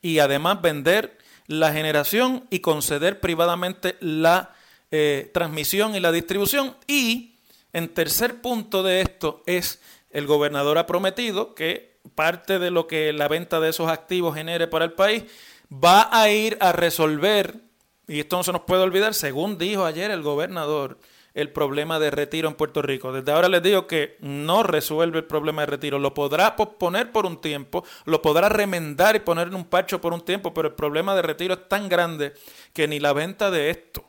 y 0.00 0.18
además 0.18 0.62
vender 0.62 1.18
la 1.46 1.72
generación 1.72 2.46
y 2.50 2.60
conceder 2.60 3.20
privadamente 3.20 3.96
la 4.00 4.54
eh, 4.90 5.30
transmisión 5.34 5.94
y 5.94 6.00
la 6.00 6.12
distribución. 6.12 6.76
Y 6.86 7.34
en 7.72 7.88
tercer 7.88 8.40
punto 8.40 8.82
de 8.82 9.00
esto 9.00 9.42
es 9.46 9.80
el 10.10 10.26
gobernador 10.26 10.78
ha 10.78 10.86
prometido 10.86 11.54
que 11.54 11.98
parte 12.14 12.58
de 12.58 12.70
lo 12.70 12.86
que 12.86 13.12
la 13.12 13.28
venta 13.28 13.60
de 13.60 13.68
esos 13.68 13.90
activos 13.90 14.34
genere 14.34 14.66
para 14.66 14.84
el 14.84 14.92
país 14.92 15.24
va 15.72 16.08
a 16.10 16.30
ir 16.30 16.56
a 16.60 16.72
resolver 16.72 17.68
y 18.08 18.20
esto 18.20 18.38
no 18.38 18.42
se 18.42 18.52
nos 18.52 18.62
puede 18.62 18.82
olvidar, 18.82 19.12
según 19.12 19.58
dijo 19.58 19.84
ayer 19.84 20.10
el 20.10 20.22
gobernador, 20.22 20.98
el 21.34 21.52
problema 21.52 21.98
de 21.98 22.10
retiro 22.10 22.48
en 22.48 22.54
Puerto 22.54 22.80
Rico. 22.80 23.12
Desde 23.12 23.30
ahora 23.30 23.48
les 23.48 23.62
digo 23.62 23.86
que 23.86 24.16
no 24.20 24.62
resuelve 24.62 25.18
el 25.18 25.26
problema 25.26 25.62
de 25.62 25.66
retiro. 25.66 25.98
Lo 25.98 26.14
podrá 26.14 26.56
posponer 26.56 27.12
por 27.12 27.26
un 27.26 27.40
tiempo, 27.40 27.84
lo 28.06 28.22
podrá 28.22 28.48
remendar 28.48 29.14
y 29.14 29.20
poner 29.20 29.48
en 29.48 29.54
un 29.54 29.66
parcho 29.66 30.00
por 30.00 30.14
un 30.14 30.22
tiempo, 30.22 30.54
pero 30.54 30.68
el 30.68 30.74
problema 30.74 31.14
de 31.14 31.22
retiro 31.22 31.54
es 31.54 31.68
tan 31.68 31.88
grande 31.88 32.32
que 32.72 32.88
ni 32.88 32.98
la 32.98 33.12
venta 33.12 33.50
de 33.50 33.68
esto, 33.68 34.08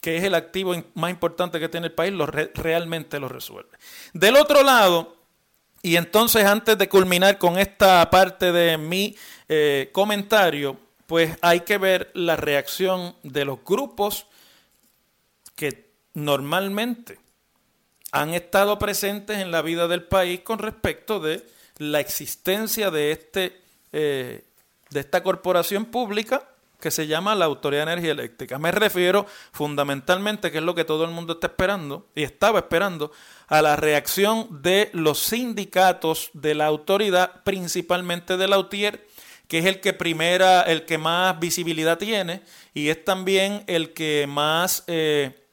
que 0.00 0.16
es 0.16 0.22
el 0.22 0.36
activo 0.36 0.72
más 0.94 1.10
importante 1.10 1.58
que 1.58 1.68
tiene 1.68 1.88
el 1.88 1.92
país, 1.92 2.12
lo 2.12 2.26
realmente 2.26 3.18
lo 3.18 3.28
resuelve. 3.28 3.76
Del 4.14 4.36
otro 4.36 4.62
lado, 4.62 5.16
Y 5.82 5.96
entonces, 5.96 6.44
antes 6.44 6.76
de 6.76 6.88
culminar 6.88 7.38
con 7.38 7.58
esta 7.58 8.08
parte 8.10 8.52
de 8.52 8.76
mi 8.76 9.16
eh, 9.48 9.88
comentario, 9.92 10.76
pues 11.10 11.36
hay 11.40 11.62
que 11.62 11.76
ver 11.76 12.12
la 12.14 12.36
reacción 12.36 13.16
de 13.24 13.44
los 13.44 13.64
grupos 13.64 14.26
que 15.56 15.90
normalmente 16.14 17.18
han 18.12 18.32
estado 18.32 18.78
presentes 18.78 19.38
en 19.38 19.50
la 19.50 19.60
vida 19.60 19.88
del 19.88 20.04
país 20.04 20.42
con 20.42 20.60
respecto 20.60 21.18
de 21.18 21.44
la 21.78 21.98
existencia 21.98 22.92
de, 22.92 23.10
este, 23.10 23.60
eh, 23.90 24.44
de 24.90 25.00
esta 25.00 25.24
corporación 25.24 25.86
pública 25.86 26.44
que 26.78 26.92
se 26.92 27.08
llama 27.08 27.34
la 27.34 27.46
Autoridad 27.46 27.86
de 27.86 27.92
Energía 27.94 28.12
Eléctrica. 28.12 28.60
Me 28.60 28.70
refiero 28.70 29.26
fundamentalmente, 29.50 30.52
que 30.52 30.58
es 30.58 30.64
lo 30.64 30.76
que 30.76 30.84
todo 30.84 31.04
el 31.04 31.10
mundo 31.10 31.32
está 31.32 31.48
esperando 31.48 32.06
y 32.14 32.22
estaba 32.22 32.60
esperando, 32.60 33.10
a 33.48 33.62
la 33.62 33.74
reacción 33.74 34.62
de 34.62 34.90
los 34.92 35.18
sindicatos 35.18 36.30
de 36.34 36.54
la 36.54 36.66
autoridad, 36.66 37.42
principalmente 37.42 38.36
de 38.36 38.46
la 38.46 38.60
UTIER, 38.60 39.09
que 39.50 39.58
es 39.58 39.66
el 39.66 39.80
que 39.80 39.92
primera, 39.92 40.62
el 40.62 40.86
que 40.86 40.96
más 40.96 41.40
visibilidad 41.40 41.98
tiene 41.98 42.40
y 42.72 42.88
es 42.88 43.04
también 43.04 43.64
el 43.66 43.92
que 43.92 44.26
más 44.28 44.84
eh, 44.86 45.44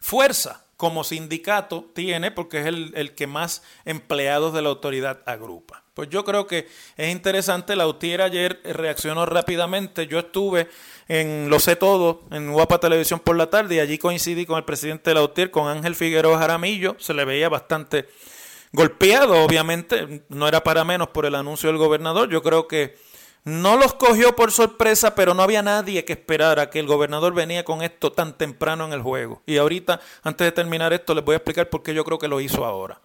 fuerza 0.00 0.64
como 0.76 1.02
sindicato 1.02 1.90
tiene, 1.96 2.30
porque 2.30 2.60
es 2.60 2.66
el, 2.66 2.92
el 2.94 3.16
que 3.16 3.26
más 3.26 3.64
empleados 3.84 4.54
de 4.54 4.62
la 4.62 4.68
autoridad 4.68 5.20
agrupa. 5.26 5.82
Pues 5.94 6.10
yo 6.10 6.24
creo 6.24 6.46
que 6.46 6.68
es 6.96 7.10
interesante. 7.10 7.74
La 7.74 7.88
UTIER 7.88 8.22
ayer 8.22 8.60
reaccionó 8.64 9.26
rápidamente. 9.26 10.06
Yo 10.06 10.20
estuve 10.20 10.68
en 11.08 11.50
Lo 11.50 11.58
sé 11.58 11.74
todo, 11.74 12.22
en 12.30 12.52
Guapa 12.52 12.78
Televisión 12.78 13.18
por 13.18 13.36
la 13.36 13.50
tarde, 13.50 13.74
y 13.74 13.78
allí 13.80 13.98
coincidí 13.98 14.46
con 14.46 14.58
el 14.58 14.64
presidente 14.64 15.10
de 15.10 15.14
la 15.14 15.22
UTIER, 15.22 15.50
con 15.50 15.66
Ángel 15.66 15.96
Figueroa 15.96 16.38
Jaramillo. 16.38 16.94
Se 17.00 17.14
le 17.14 17.24
veía 17.24 17.48
bastante 17.48 18.06
golpeado, 18.72 19.44
obviamente. 19.44 20.24
No 20.28 20.48
era 20.48 20.62
para 20.64 20.84
menos 20.84 21.08
por 21.08 21.26
el 21.26 21.34
anuncio 21.34 21.68
del 21.68 21.78
gobernador. 21.78 22.28
Yo 22.28 22.42
creo 22.42 22.66
que 22.66 22.96
no 23.44 23.76
los 23.76 23.94
cogió 23.94 24.36
por 24.36 24.52
sorpresa, 24.52 25.14
pero 25.14 25.34
no 25.34 25.42
había 25.42 25.62
nadie 25.62 26.04
que 26.04 26.12
esperara 26.12 26.70
que 26.70 26.78
el 26.78 26.86
gobernador 26.86 27.34
venía 27.34 27.64
con 27.64 27.82
esto 27.82 28.12
tan 28.12 28.36
temprano 28.38 28.84
en 28.84 28.92
el 28.92 29.02
juego. 29.02 29.42
Y 29.46 29.56
ahorita, 29.56 30.00
antes 30.22 30.44
de 30.44 30.52
terminar 30.52 30.92
esto, 30.92 31.14
les 31.14 31.24
voy 31.24 31.34
a 31.34 31.36
explicar 31.38 31.68
por 31.68 31.82
qué 31.82 31.92
yo 31.92 32.04
creo 32.04 32.18
que 32.18 32.28
lo 32.28 32.40
hizo 32.40 32.64
ahora. 32.64 33.00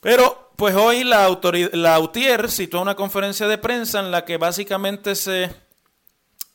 Pero 0.00 0.52
pues 0.56 0.74
hoy 0.74 1.04
la, 1.04 1.38
la 1.72 1.98
UTIER 1.98 2.50
citó 2.50 2.80
una 2.80 2.94
conferencia 2.94 3.48
de 3.48 3.58
prensa 3.58 4.00
en 4.00 4.10
la 4.10 4.24
que 4.24 4.38
básicamente 4.38 5.14
se 5.14 5.50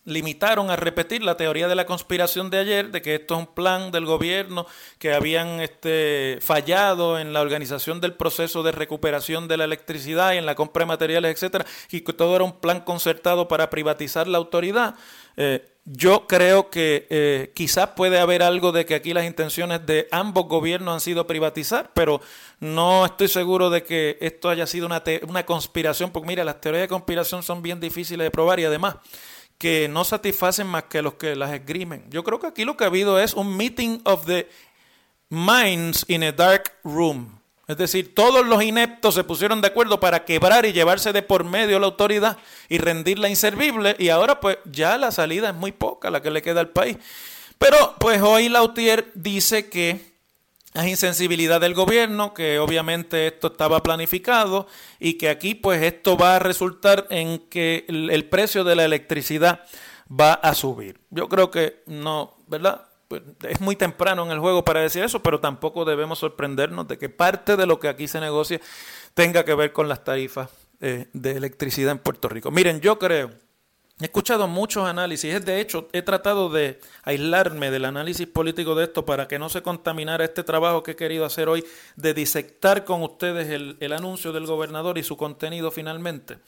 limitaron 0.06 0.70
a 0.70 0.76
repetir 0.76 1.24
la 1.24 1.36
teoría 1.36 1.68
de 1.68 1.76
la 1.76 1.86
conspiración 1.86 2.50
de 2.50 2.60
ayer, 2.60 2.92
de 2.92 3.02
que 3.02 3.16
esto 3.16 3.34
es 3.34 3.40
un 3.42 3.54
plan 3.54 3.92
del 3.92 4.06
gobierno, 4.06 4.68
que 5.00 5.14
habían 5.14 5.60
este, 5.60 6.38
fallado 6.42 7.20
en 7.20 7.34
la 7.34 7.42
organización 7.42 8.00
del 8.00 8.14
proceso 8.14 8.64
de 8.64 8.72
recuperación 8.72 9.48
de 9.48 9.58
la 9.58 9.66
electricidad 9.66 10.34
y 10.34 10.38
en 10.38 10.46
la 10.46 10.56
compra 10.56 10.82
de 10.82 10.88
materiales, 10.88 11.34
etcétera, 11.34 11.66
y 11.90 12.02
que 12.02 12.14
todo 12.14 12.36
era 12.36 12.46
un 12.46 12.60
plan 12.60 12.82
concertado 12.82 13.48
para 13.48 13.70
privatizar 13.70 14.28
la 14.28 14.38
autoridad. 14.38 14.96
Eh, 15.38 15.68
yo 15.88 16.26
creo 16.26 16.72
que 16.72 17.06
eh, 17.12 17.52
quizás 17.54 17.90
puede 17.90 18.20
haber 18.20 18.42
algo 18.42 18.72
de 18.72 18.86
que 18.88 18.96
aquí 18.96 19.14
las 19.14 19.26
intenciones 19.26 19.86
de 19.86 20.08
ambos 20.12 20.48
gobiernos 20.48 20.96
han 20.96 21.00
sido 21.00 21.28
privatizar, 21.28 21.92
pero 21.94 22.22
no 22.60 23.06
estoy 23.06 23.28
seguro 23.28 23.70
de 23.70 23.84
que 23.84 24.18
esto 24.20 24.50
haya 24.50 24.66
sido 24.66 24.88
una, 24.88 25.04
una 25.28 25.46
conspiración, 25.46 26.12
porque 26.12 26.28
mira, 26.28 26.44
las 26.44 26.60
teorías 26.60 26.84
de 26.84 26.88
conspiración 26.88 27.44
son 27.44 27.62
bien 27.62 27.80
difíciles 27.80 28.26
de 28.26 28.32
probar 28.32 28.60
y 28.60 28.66
además 28.66 28.96
que 29.58 29.88
no 29.88 30.04
satisfacen 30.04 30.68
más 30.68 30.84
que 30.84 31.02
los 31.02 31.16
que 31.16 31.36
las 31.36 31.54
esgrimen. 31.54 32.06
Yo 32.10 32.24
creo 32.24 32.40
que 32.40 32.48
aquí 32.48 32.66
lo 32.66 32.76
que 32.78 32.84
ha 32.84 32.88
habido 32.88 33.20
es 33.20 33.34
un 33.34 33.56
meeting 33.56 34.02
of 34.04 34.26
the 34.26 34.50
minds 35.30 36.06
in 36.08 36.24
a 36.24 36.32
dark 36.32 36.72
room. 36.84 37.40
Es 37.68 37.78
decir, 37.78 38.14
todos 38.14 38.46
los 38.46 38.62
ineptos 38.62 39.16
se 39.16 39.24
pusieron 39.24 39.60
de 39.60 39.68
acuerdo 39.68 40.00
para 40.00 40.24
quebrar 40.24 40.66
y 40.66 40.74
llevarse 40.74 41.14
de 41.14 41.24
por 41.24 41.44
medio 41.44 41.80
la 41.80 41.88
autoridad 41.88 42.38
y 42.70 42.78
rendirla 42.78 43.28
inservible 43.28 43.96
y 43.98 44.10
ahora 44.10 44.40
pues 44.40 44.60
ya 44.66 44.98
la 45.00 45.12
salida 45.12 45.50
es 45.50 45.56
muy 45.56 45.72
poca 45.72 46.12
la 46.12 46.22
que 46.22 46.30
le 46.30 46.44
queda 46.44 46.60
al 46.60 46.70
país. 46.70 46.98
Pero 47.58 47.96
pues 48.00 48.22
hoy 48.22 48.50
Lautier 48.50 49.12
dice 49.16 49.70
que 49.70 50.15
hay 50.76 50.92
insensibilidad 50.92 51.62
del 51.62 51.74
gobierno, 51.74 52.34
que 52.34 52.60
obviamente 52.60 53.28
esto 53.28 53.48
estaba 53.48 53.82
planificado 53.82 54.68
y 55.00 55.14
que 55.14 55.30
aquí 55.30 55.56
pues 55.56 55.82
esto 55.82 56.18
va 56.18 56.36
a 56.36 56.40
resultar 56.40 57.08
en 57.10 57.40
que 57.50 57.86
el 57.88 58.30
precio 58.30 58.64
de 58.64 58.76
la 58.76 58.86
electricidad 58.86 59.62
va 60.10 60.34
a 60.34 60.54
subir. 60.54 61.00
Yo 61.10 61.30
creo 61.30 61.50
que 61.52 61.82
no, 61.88 62.36
¿verdad? 62.48 62.86
Pues, 63.08 63.22
es 63.48 63.62
muy 63.62 63.76
temprano 63.76 64.26
en 64.26 64.32
el 64.32 64.40
juego 64.40 64.64
para 64.66 64.82
decir 64.82 65.04
eso, 65.04 65.22
pero 65.22 65.40
tampoco 65.40 65.86
debemos 65.86 66.20
sorprendernos 66.20 66.88
de 66.88 66.98
que 66.98 67.10
parte 67.10 67.56
de 67.56 67.66
lo 67.66 67.80
que 67.80 67.88
aquí 67.88 68.08
se 68.08 68.20
negocia 68.20 68.60
tenga 69.14 69.46
que 69.46 69.54
ver 69.54 69.72
con 69.72 69.88
las 69.88 70.04
tarifas 70.04 70.50
eh, 70.82 71.08
de 71.14 71.32
electricidad 71.32 71.92
en 71.92 72.00
Puerto 72.00 72.30
Rico. 72.30 72.52
Miren, 72.52 72.82
yo 72.82 73.00
creo, 73.00 73.32
he 74.00 74.06
escuchado 74.06 74.48
muchos 74.48 74.88
análisis, 74.88 75.44
de 75.46 75.62
hecho 75.62 75.88
he 75.94 76.02
tratado 76.02 76.50
de 76.50 76.80
aislarme 77.04 77.72
del 77.72 77.86
análisis 77.86 78.28
político 78.28 78.76
de 78.76 78.86
esto 78.86 79.06
para 79.06 79.28
que 79.28 79.40
no 79.40 79.48
se 79.50 79.62
contaminara 79.62 80.26
este 80.26 80.44
trabajo 80.44 80.84
que 80.84 80.92
he 80.92 80.96
querido 80.96 81.24
hacer 81.24 81.48
hoy 81.48 81.64
de 81.96 82.14
disectar 82.14 82.84
con 82.84 83.04
ustedes 83.04 83.50
el, 83.50 83.78
el 83.80 83.94
anuncio 83.94 84.34
del 84.34 84.48
gobernador 84.48 84.98
y 84.98 85.04
su 85.04 85.16
contenido 85.16 85.72
finalmente 85.72 86.40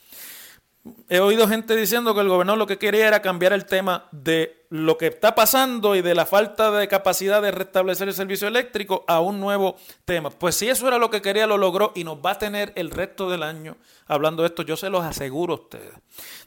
he 1.08 1.20
oído 1.20 1.48
gente 1.48 1.76
diciendo 1.76 2.14
que 2.14 2.20
el 2.20 2.28
gobernador 2.28 2.58
lo 2.58 2.66
que 2.66 2.78
quería 2.78 3.08
era 3.08 3.22
cambiar 3.22 3.52
el 3.52 3.66
tema 3.66 4.08
de 4.12 4.66
lo 4.70 4.98
que 4.98 5.06
está 5.06 5.34
pasando 5.34 5.94
y 5.94 6.02
de 6.02 6.14
la 6.14 6.26
falta 6.26 6.70
de 6.70 6.88
capacidad 6.88 7.40
de 7.40 7.50
restablecer 7.50 8.08
el 8.08 8.14
servicio 8.14 8.48
eléctrico 8.48 9.04
a 9.06 9.20
un 9.20 9.40
nuevo 9.40 9.76
tema. 10.04 10.30
Pues 10.30 10.56
si 10.56 10.68
eso 10.68 10.86
era 10.88 10.98
lo 10.98 11.10
que 11.10 11.22
quería, 11.22 11.46
lo 11.46 11.58
logró 11.58 11.92
y 11.94 12.04
nos 12.04 12.18
va 12.18 12.32
a 12.32 12.38
tener 12.38 12.72
el 12.76 12.90
resto 12.90 13.30
del 13.30 13.42
año 13.42 13.76
hablando 14.06 14.42
de 14.42 14.48
esto, 14.48 14.62
yo 14.62 14.76
se 14.76 14.90
los 14.90 15.04
aseguro 15.04 15.54
a 15.54 15.56
ustedes. 15.56 15.92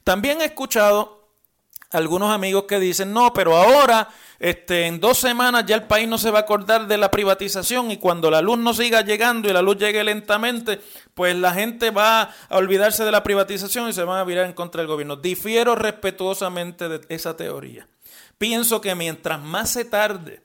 También 0.03 0.41
he 0.41 0.45
escuchado 0.45 1.20
algunos 1.91 2.31
amigos 2.31 2.65
que 2.67 2.79
dicen, 2.79 3.13
no, 3.13 3.33
pero 3.33 3.55
ahora, 3.55 4.09
este, 4.39 4.87
en 4.87 4.99
dos 4.99 5.17
semanas 5.17 5.65
ya 5.65 5.75
el 5.75 5.83
país 5.83 6.07
no 6.07 6.17
se 6.17 6.31
va 6.31 6.39
a 6.39 6.41
acordar 6.41 6.87
de 6.87 6.97
la 6.97 7.11
privatización 7.11 7.91
y 7.91 7.97
cuando 7.97 8.31
la 8.31 8.41
luz 8.41 8.57
no 8.57 8.73
siga 8.73 9.01
llegando 9.01 9.49
y 9.49 9.53
la 9.53 9.61
luz 9.61 9.77
llegue 9.77 10.03
lentamente, 10.03 10.79
pues 11.13 11.35
la 11.35 11.53
gente 11.53 11.91
va 11.91 12.33
a 12.49 12.57
olvidarse 12.57 13.03
de 13.03 13.11
la 13.11 13.23
privatización 13.23 13.89
y 13.89 13.93
se 13.93 14.03
van 14.03 14.19
a 14.19 14.23
virar 14.23 14.45
en 14.45 14.53
contra 14.53 14.81
del 14.81 14.87
gobierno. 14.87 15.15
Difiero 15.15 15.75
respetuosamente 15.75 16.89
de 16.89 17.01
esa 17.09 17.35
teoría. 17.35 17.87
Pienso 18.37 18.81
que 18.81 18.95
mientras 18.95 19.39
más 19.41 19.69
se 19.69 19.85
tarde 19.85 20.41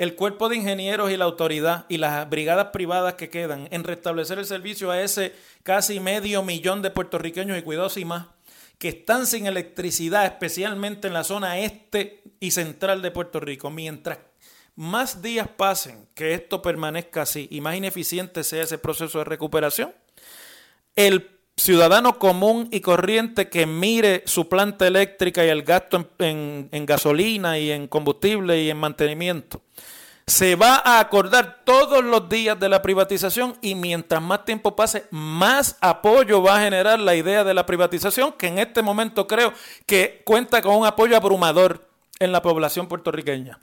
el 0.00 0.14
cuerpo 0.14 0.48
de 0.48 0.56
ingenieros 0.56 1.10
y 1.10 1.16
la 1.18 1.26
autoridad 1.26 1.84
y 1.90 1.98
las 1.98 2.28
brigadas 2.30 2.68
privadas 2.68 3.14
que 3.14 3.28
quedan 3.28 3.68
en 3.70 3.84
restablecer 3.84 4.38
el 4.38 4.46
servicio 4.46 4.90
a 4.90 5.02
ese 5.02 5.34
casi 5.62 6.00
medio 6.00 6.42
millón 6.42 6.80
de 6.80 6.90
puertorriqueños 6.90 7.58
y 7.58 7.62
cuidados 7.62 7.98
y 7.98 8.06
más, 8.06 8.24
que 8.80 8.88
están 8.88 9.26
sin 9.26 9.44
electricidad, 9.44 10.24
especialmente 10.24 11.06
en 11.06 11.12
la 11.12 11.22
zona 11.22 11.58
este 11.58 12.22
y 12.40 12.52
central 12.52 13.02
de 13.02 13.10
Puerto 13.10 13.38
Rico, 13.38 13.68
mientras 13.68 14.20
más 14.74 15.20
días 15.20 15.48
pasen 15.48 16.08
que 16.14 16.32
esto 16.32 16.62
permanezca 16.62 17.22
así 17.22 17.46
y 17.50 17.60
más 17.60 17.76
ineficiente 17.76 18.42
sea 18.42 18.62
ese 18.62 18.78
proceso 18.78 19.18
de 19.18 19.24
recuperación, 19.24 19.94
el 20.96 21.28
ciudadano 21.58 22.18
común 22.18 22.68
y 22.70 22.80
corriente 22.80 23.50
que 23.50 23.66
mire 23.66 24.22
su 24.24 24.48
planta 24.48 24.86
eléctrica 24.86 25.44
y 25.44 25.50
el 25.50 25.62
gasto 25.62 26.08
en, 26.18 26.70
gasolina 26.86 27.58
y 27.58 27.72
en 27.72 27.86
combustible 27.86 28.62
y 28.62 28.70
en 28.70 28.78
mantenimiento, 28.78 29.60
se 30.26 30.54
va 30.54 30.76
a 30.84 31.00
acordar 31.00 31.62
todos 31.64 32.04
los 32.04 32.28
días 32.28 32.58
de 32.58 32.68
la 32.68 32.82
privatización 32.82 33.56
y 33.60 33.74
mientras 33.74 34.22
más 34.22 34.44
tiempo 34.44 34.76
pase, 34.76 35.06
más 35.10 35.76
apoyo 35.80 36.42
va 36.42 36.56
a 36.56 36.62
generar 36.62 37.00
la 37.00 37.16
idea 37.16 37.44
de 37.44 37.54
la 37.54 37.66
privatización, 37.66 38.32
que 38.32 38.46
en 38.46 38.58
este 38.58 38.82
momento 38.82 39.26
creo 39.26 39.52
que 39.86 40.22
cuenta 40.24 40.62
con 40.62 40.76
un 40.76 40.86
apoyo 40.86 41.16
abrumador 41.16 41.88
en 42.18 42.32
la 42.32 42.42
población 42.42 42.86
puertorriqueña. 42.86 43.58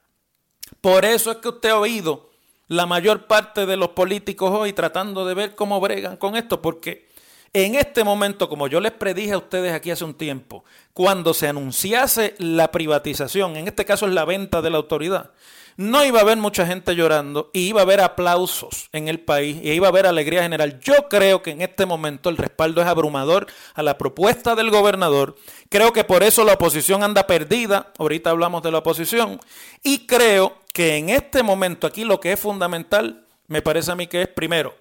Por 0.82 1.06
eso 1.06 1.32
es 1.32 1.38
que 1.38 1.50
usted 1.50 1.70
ha 1.70 1.80
oído 1.80 2.30
la 2.67 2.86
mayor 2.86 3.28
parte 3.28 3.65
de 3.65 3.78
los 3.78 3.89
políticos 3.89 4.52
hoy 4.52 4.74
tratando 4.74 5.26
de 5.26 5.34
ver 5.34 5.56
cómo 5.56 5.80
bregan 5.80 6.17
con 6.17 6.36
esto, 6.36 6.62
porque 6.62 7.07
en 7.54 7.76
este 7.76 8.04
momento, 8.04 8.50
como 8.50 8.68
yo 8.68 8.80
les 8.80 8.92
predije 8.92 9.34
a 9.34 9.38
ustedes 9.38 9.74
aquí 9.74 9.92
hace 9.92 10.04
un 10.04 10.14
tiempo, 10.14 10.64
cuando 10.94 11.34
se 11.34 11.48
anunciase 11.48 12.36
la 12.38 12.72
privatización, 12.72 13.56
en 13.56 13.68
este 13.68 13.86
caso 13.86 14.08
es 14.08 14.14
la 14.14 14.26
venta 14.26 14.62
de 14.62 14.70
la 14.70 14.78
autoridad, 14.78 15.32
no 15.78 16.04
iba 16.04 16.18
a 16.18 16.24
haber 16.24 16.38
mucha 16.38 16.66
gente 16.66 16.96
llorando 16.96 17.52
y 17.54 17.68
iba 17.68 17.82
a 17.82 17.84
haber 17.84 18.02
aplausos 18.02 18.90
en 18.94 19.08
el 19.08 19.20
país 19.20 19.60
y 19.62 19.72
iba 19.72 19.86
a 19.86 19.90
haber 19.90 20.08
alegría 20.08 20.42
general. 20.42 20.80
Yo 20.80 21.08
creo 21.08 21.44
que 21.44 21.52
en 21.52 21.62
este 21.62 21.86
momento 21.86 22.30
el 22.30 22.38
respaldo 22.38 22.82
es 22.82 22.88
abrumador 22.88 23.46
a 23.76 23.84
la 23.84 23.96
propuesta 23.96 24.56
del 24.56 24.72
gobernador. 24.72 25.36
Creo 25.70 25.94
que 25.94 26.04
por 26.04 26.24
eso 26.24 26.44
la 26.44 26.54
oposición 26.54 27.04
anda 27.04 27.28
perdida. 27.28 27.94
Ahorita 28.00 28.32
hablamos 28.32 28.64
de 28.64 28.72
la 28.72 28.80
oposición. 28.80 29.40
Y 29.84 30.08
creo 30.08 30.58
que 30.74 30.98
en 30.98 31.10
este 31.10 31.44
momento 31.44 31.86
aquí 31.86 32.06
lo 32.06 32.20
que 32.20 32.32
es 32.32 32.40
fundamental, 32.40 33.28
me 33.46 33.62
parece 33.62 33.92
a 33.92 33.96
mí 33.96 34.08
que 34.08 34.24
es 34.24 34.28
primero, 34.28 34.74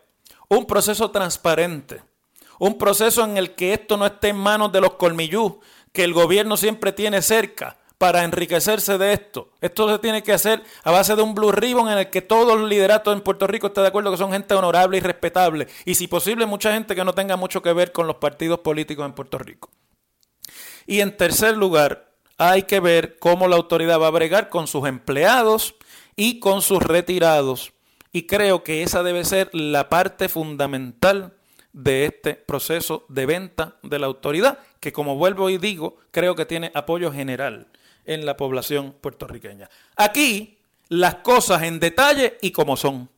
un 0.48 0.64
proceso 0.64 1.10
transparente. 1.10 2.00
Un 2.58 2.78
proceso 2.78 3.24
en 3.24 3.36
el 3.36 3.54
que 3.54 3.72
esto 3.72 3.96
no 3.96 4.06
esté 4.06 4.28
en 4.28 4.36
manos 4.36 4.72
de 4.72 4.80
los 4.80 4.94
colmillú, 4.94 5.60
que 5.92 6.04
el 6.04 6.12
gobierno 6.12 6.56
siempre 6.56 6.92
tiene 6.92 7.22
cerca 7.22 7.78
para 7.98 8.24
enriquecerse 8.24 8.98
de 8.98 9.12
esto. 9.12 9.50
Esto 9.60 9.90
se 9.90 9.98
tiene 9.98 10.22
que 10.22 10.32
hacer 10.32 10.62
a 10.84 10.90
base 10.90 11.16
de 11.16 11.22
un 11.22 11.34
blue 11.34 11.52
ribbon 11.52 11.88
en 11.88 11.98
el 11.98 12.10
que 12.10 12.22
todo 12.22 12.54
el 12.54 12.68
liderato 12.68 13.12
en 13.12 13.22
Puerto 13.22 13.46
Rico 13.46 13.68
esté 13.68 13.80
de 13.80 13.88
acuerdo 13.88 14.10
que 14.10 14.18
son 14.18 14.32
gente 14.32 14.54
honorable 14.54 14.98
y 14.98 15.00
respetable. 15.00 15.68
Y 15.84 15.94
si 15.94 16.06
posible, 16.06 16.46
mucha 16.46 16.72
gente 16.72 16.94
que 16.94 17.04
no 17.04 17.14
tenga 17.14 17.36
mucho 17.36 17.62
que 17.62 17.72
ver 17.72 17.92
con 17.92 18.06
los 18.06 18.16
partidos 18.16 18.60
políticos 18.60 19.06
en 19.06 19.12
Puerto 19.14 19.38
Rico. 19.38 19.70
Y 20.86 21.00
en 21.00 21.16
tercer 21.16 21.56
lugar, 21.56 22.12
hay 22.38 22.64
que 22.64 22.80
ver 22.80 23.18
cómo 23.18 23.48
la 23.48 23.56
autoridad 23.56 24.00
va 24.00 24.08
a 24.08 24.10
bregar 24.10 24.50
con 24.50 24.66
sus 24.66 24.86
empleados 24.86 25.74
y 26.16 26.38
con 26.38 26.62
sus 26.62 26.82
retirados. 26.82 27.72
Y 28.12 28.26
creo 28.26 28.62
que 28.62 28.82
esa 28.82 29.02
debe 29.02 29.24
ser 29.24 29.50
la 29.52 29.88
parte 29.88 30.28
fundamental 30.28 31.34
de 31.76 32.06
este 32.06 32.34
proceso 32.34 33.04
de 33.08 33.26
venta 33.26 33.76
de 33.82 33.98
la 33.98 34.06
autoridad, 34.06 34.58
que 34.80 34.92
como 34.92 35.16
vuelvo 35.16 35.50
y 35.50 35.58
digo, 35.58 35.98
creo 36.10 36.34
que 36.34 36.46
tiene 36.46 36.72
apoyo 36.74 37.12
general 37.12 37.68
en 38.06 38.24
la 38.24 38.36
población 38.36 38.94
puertorriqueña. 39.00 39.68
Aquí 39.94 40.58
las 40.88 41.16
cosas 41.16 41.62
en 41.64 41.78
detalle 41.78 42.38
y 42.40 42.50
como 42.50 42.76
son. 42.76 43.10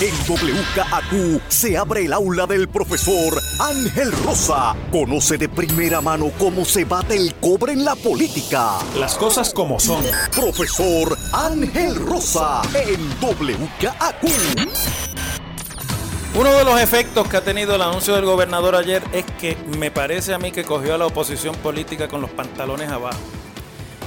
En 0.00 0.14
WKAQ 0.28 1.42
se 1.48 1.76
abre 1.76 2.04
el 2.04 2.12
aula 2.12 2.46
del 2.46 2.68
profesor 2.68 3.36
Ángel 3.58 4.12
Rosa. 4.24 4.76
Conoce 4.92 5.36
de 5.36 5.48
primera 5.48 6.00
mano 6.00 6.30
cómo 6.38 6.64
se 6.64 6.84
bate 6.84 7.16
el 7.16 7.34
cobre 7.34 7.72
en 7.72 7.84
la 7.84 7.96
política. 7.96 8.78
Las 8.96 9.16
cosas 9.18 9.52
como 9.52 9.80
son. 9.80 10.04
Profesor 10.34 11.18
Ángel 11.32 11.96
Rosa 11.96 12.62
en 12.74 13.10
WKAQ. 13.20 15.07
Uno 16.34 16.52
de 16.52 16.64
los 16.64 16.80
efectos 16.80 17.26
que 17.26 17.36
ha 17.38 17.40
tenido 17.40 17.74
el 17.74 17.82
anuncio 17.82 18.14
del 18.14 18.24
gobernador 18.24 18.76
ayer 18.76 19.02
es 19.12 19.24
que 19.40 19.56
me 19.78 19.90
parece 19.90 20.34
a 20.34 20.38
mí 20.38 20.52
que 20.52 20.62
cogió 20.62 20.94
a 20.94 20.98
la 20.98 21.06
oposición 21.06 21.54
política 21.56 22.06
con 22.06 22.20
los 22.20 22.30
pantalones 22.30 22.90
abajo. 22.90 23.18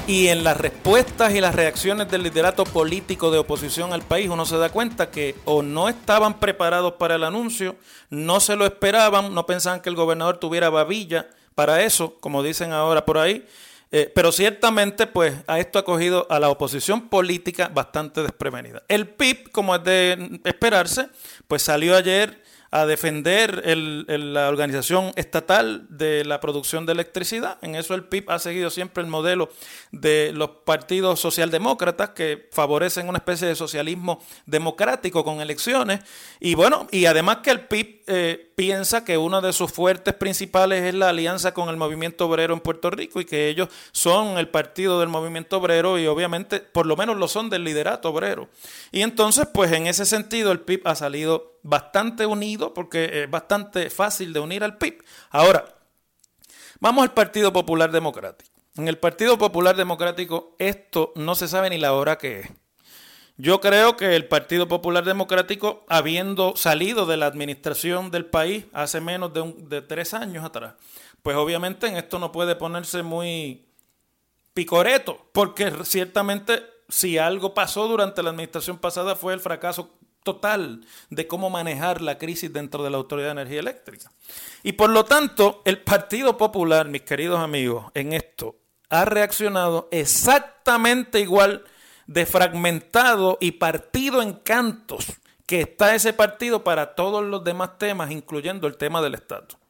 Y 0.08 0.28
en 0.28 0.44
las 0.44 0.58
respuestas 0.58 1.34
y 1.34 1.42
las 1.42 1.56
reacciones 1.56 2.10
del 2.10 2.24
liderato 2.24 2.64
político 2.64 3.32
de 3.32 3.40
oposición 3.40 3.92
al 3.92 4.02
país, 4.02 4.30
uno 4.30 4.46
se 4.46 4.58
da 4.58 4.70
cuenta 4.70 5.10
que 5.10 5.36
o 5.46 5.62
no 5.62 5.90
estaban 5.90 6.40
preparados 6.40 6.94
para 6.94 7.16
el 7.16 7.24
anuncio, 7.24 7.76
no 8.10 8.40
se 8.40 8.56
lo 8.56 8.66
esperaban, 8.66 9.34
no 9.34 9.46
pensaban 9.46 9.82
que 9.82 9.90
el 9.90 9.96
gobernador 9.96 10.38
tuviera 10.38 10.70
babilla 10.70 11.28
para 11.56 11.82
eso, 11.82 12.16
como 12.20 12.44
dicen 12.44 12.72
ahora 12.72 13.06
por 13.06 13.18
ahí. 13.18 13.46
Eh, 13.94 14.12
pero 14.16 14.32
ciertamente, 14.32 15.06
pues, 15.06 15.36
a 15.48 15.60
esto 15.60 15.78
ha 15.78 15.84
cogido 15.84 16.26
a 16.30 16.40
la 16.40 16.50
oposición 16.50 17.10
política 17.10 17.70
bastante 17.74 18.22
desprevenida. 18.22 18.84
El 18.88 19.10
PIB, 19.10 19.52
como 19.52 19.76
es 19.76 19.84
de 19.84 20.40
esperarse, 20.46 21.10
pues 21.48 21.62
salió 21.62 21.98
ayer 21.98 22.42
a 22.72 22.86
defender 22.86 23.64
la 23.66 24.48
organización 24.48 25.12
estatal 25.18 25.86
de 25.90 26.24
la 26.24 26.40
producción 26.40 26.86
de 26.86 26.94
electricidad. 26.94 27.58
En 27.62 27.76
eso 27.76 27.94
el 27.94 28.06
PIB 28.06 28.32
ha 28.32 28.40
seguido 28.40 28.70
siempre 28.70 29.04
el 29.04 29.10
modelo 29.10 29.50
de 29.92 30.32
los 30.34 30.50
partidos 30.64 31.20
socialdemócratas 31.20 32.12
que 32.12 32.48
favorecen 32.54 33.10
una 33.10 33.18
especie 33.18 33.46
de 33.46 33.56
socialismo 33.56 34.24
democrático 34.46 35.26
con 35.26 35.42
elecciones. 35.42 36.00
Y 36.40 36.56
bueno, 36.56 36.88
y 36.92 37.08
además 37.08 37.40
que 37.44 37.52
el 37.52 37.68
PIB 37.68 38.04
eh, 38.08 38.52
piensa 38.56 39.04
que 39.04 39.18
uno 39.18 39.42
de 39.42 39.52
sus 39.52 39.72
fuertes 39.72 40.14
principales 40.14 40.84
es 40.84 40.94
la 40.94 41.10
alianza 41.10 41.54
con 41.54 41.68
el 41.68 41.76
movimiento 41.76 42.26
obrero 42.26 42.54
en 42.54 42.62
Puerto 42.62 42.90
Rico 42.90 43.20
y 43.20 43.26
que 43.26 43.50
ellos 43.50 43.68
son 43.92 44.38
el 44.38 44.48
partido 44.48 45.00
del 45.02 45.10
movimiento 45.10 45.58
obrero 45.58 46.00
y 46.00 46.08
obviamente 46.08 46.62
por 46.62 46.86
lo 46.86 46.96
menos 46.96 47.18
lo 47.18 47.28
son 47.28 47.50
del 47.50 47.66
liderato 47.66 48.10
obrero. 48.10 48.48
Y 48.94 49.02
entonces, 49.02 49.46
pues 49.54 49.74
en 49.74 49.88
ese 49.88 50.06
sentido 50.06 50.54
el 50.54 50.62
PIB 50.62 50.88
ha 50.88 50.96
salido 50.96 51.51
bastante 51.64 52.26
unido 52.26 52.74
porque 52.74 53.24
es 53.24 53.30
bastante 53.30 53.90
fácil 53.90 54.34
de 54.34 54.40
unir 54.40 54.64
al 54.64 54.78
PIB. 54.78 55.04
Ahora, 55.30 55.66
vamos 56.80 57.04
al 57.04 57.14
Partido 57.14 57.54
Popular 57.54 57.92
Democrático. 57.92 58.52
En 58.78 58.88
el 58.88 58.98
Partido 58.98 59.38
Popular 59.38 59.76
Democrático 59.76 60.56
esto 60.60 61.12
no 61.16 61.36
se 61.36 61.48
sabe 61.48 61.70
ni 61.70 61.78
la 61.78 61.94
hora 61.94 62.18
que 62.18 62.40
es. 62.40 62.50
Yo 63.38 63.60
creo 63.60 63.98
que 63.98 64.16
el 64.16 64.28
Partido 64.28 64.68
Popular 64.68 65.04
Democrático, 65.04 65.84
habiendo 65.90 66.56
salido 66.56 67.06
de 67.06 67.18
la 67.18 67.26
administración 67.26 68.12
del 68.12 68.26
país 68.26 68.66
hace 68.72 69.02
menos 69.02 69.34
de, 69.34 69.54
de 69.68 69.82
tres 69.82 70.14
años 70.14 70.46
atrás, 70.46 70.76
pues 71.24 71.36
obviamente 71.36 71.88
en 71.88 71.98
esto 71.98 72.20
no 72.20 72.32
puede 72.32 72.56
ponerse 72.56 73.04
muy 73.04 73.66
picoreto, 74.54 75.26
porque 75.32 75.72
ciertamente 75.86 76.64
si 76.90 77.18
algo 77.18 77.54
pasó 77.54 77.88
durante 77.88 78.22
la 78.22 78.32
administración 78.32 78.78
pasada 78.78 79.16
fue 79.16 79.34
el 79.34 79.40
fracaso 79.40 79.90
total 80.24 80.86
de 81.10 81.28
cómo 81.28 81.50
manejar 81.50 82.02
la 82.02 82.18
crisis 82.18 82.52
dentro 82.52 82.84
de 82.84 82.90
la 82.90 82.98
Autoridad 82.98 83.28
de 83.28 83.42
Energía 83.42 83.60
Eléctrica. 83.60 84.12
Y 84.64 84.74
por 84.74 84.90
lo 84.90 85.06
tanto, 85.06 85.62
el 85.66 85.82
Partido 85.82 86.38
Popular, 86.38 86.88
mis 86.88 87.02
queridos 87.02 87.40
amigos, 87.40 87.92
en 87.94 88.14
esto 88.14 88.58
ha 88.90 89.06
reaccionado 89.06 89.88
exactamente 89.92 91.20
igual 91.20 91.64
de 92.08 92.26
fragmentado 92.26 93.38
y 93.40 93.52
partido 93.52 94.22
en 94.22 94.34
cantos 94.34 95.06
que 95.46 95.62
está 95.62 95.96
ese 95.96 96.14
partido 96.14 96.64
para 96.64 96.96
todos 96.96 97.24
los 97.24 97.44
demás 97.44 97.78
temas, 97.78 98.12
incluyendo 98.12 98.68
el 98.68 98.78
tema 98.78 99.02
del 99.02 99.16
Estado. 99.16 99.61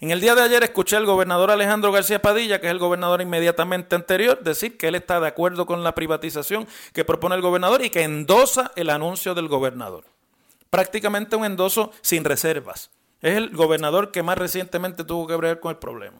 En 0.00 0.10
el 0.10 0.20
día 0.20 0.34
de 0.34 0.42
ayer 0.42 0.62
escuché 0.64 0.96
al 0.96 1.06
gobernador 1.06 1.50
Alejandro 1.50 1.92
García 1.92 2.20
Padilla, 2.20 2.60
que 2.60 2.66
es 2.66 2.72
el 2.72 2.78
gobernador 2.78 3.22
inmediatamente 3.22 3.94
anterior, 3.94 4.42
decir 4.42 4.76
que 4.76 4.88
él 4.88 4.96
está 4.96 5.20
de 5.20 5.28
acuerdo 5.28 5.66
con 5.66 5.84
la 5.84 5.94
privatización 5.94 6.66
que 6.92 7.04
propone 7.04 7.36
el 7.36 7.42
gobernador 7.42 7.84
y 7.84 7.90
que 7.90 8.02
endosa 8.02 8.72
el 8.76 8.90
anuncio 8.90 9.34
del 9.34 9.48
gobernador. 9.48 10.04
Prácticamente 10.68 11.36
un 11.36 11.44
endoso 11.44 11.92
sin 12.00 12.24
reservas. 12.24 12.90
Es 13.22 13.36
el 13.36 13.50
gobernador 13.50 14.10
que 14.10 14.22
más 14.22 14.36
recientemente 14.36 15.04
tuvo 15.04 15.26
que 15.26 15.36
ver 15.36 15.60
con 15.60 15.70
el 15.70 15.78
problema. 15.78 16.18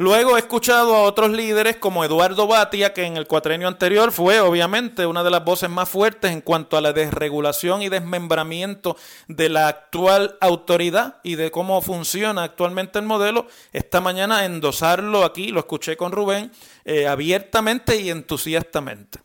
Luego 0.00 0.36
he 0.36 0.38
escuchado 0.38 0.94
a 0.94 1.02
otros 1.02 1.32
líderes 1.32 1.74
como 1.74 2.04
Eduardo 2.04 2.46
Batia, 2.46 2.94
que 2.94 3.02
en 3.02 3.16
el 3.16 3.26
cuatrenio 3.26 3.66
anterior 3.66 4.12
fue 4.12 4.38
obviamente 4.38 5.06
una 5.06 5.24
de 5.24 5.30
las 5.32 5.44
voces 5.44 5.68
más 5.68 5.88
fuertes 5.88 6.30
en 6.30 6.40
cuanto 6.40 6.76
a 6.76 6.80
la 6.80 6.92
desregulación 6.92 7.82
y 7.82 7.88
desmembramiento 7.88 8.96
de 9.26 9.48
la 9.48 9.66
actual 9.66 10.38
autoridad 10.40 11.16
y 11.24 11.34
de 11.34 11.50
cómo 11.50 11.82
funciona 11.82 12.44
actualmente 12.44 13.00
el 13.00 13.06
modelo. 13.06 13.48
Esta 13.72 14.00
mañana 14.00 14.44
endosarlo 14.44 15.24
aquí, 15.24 15.48
lo 15.48 15.58
escuché 15.58 15.96
con 15.96 16.12
Rubén, 16.12 16.52
eh, 16.84 17.08
abiertamente 17.08 17.96
y 17.96 18.10
entusiastamente. 18.10 19.18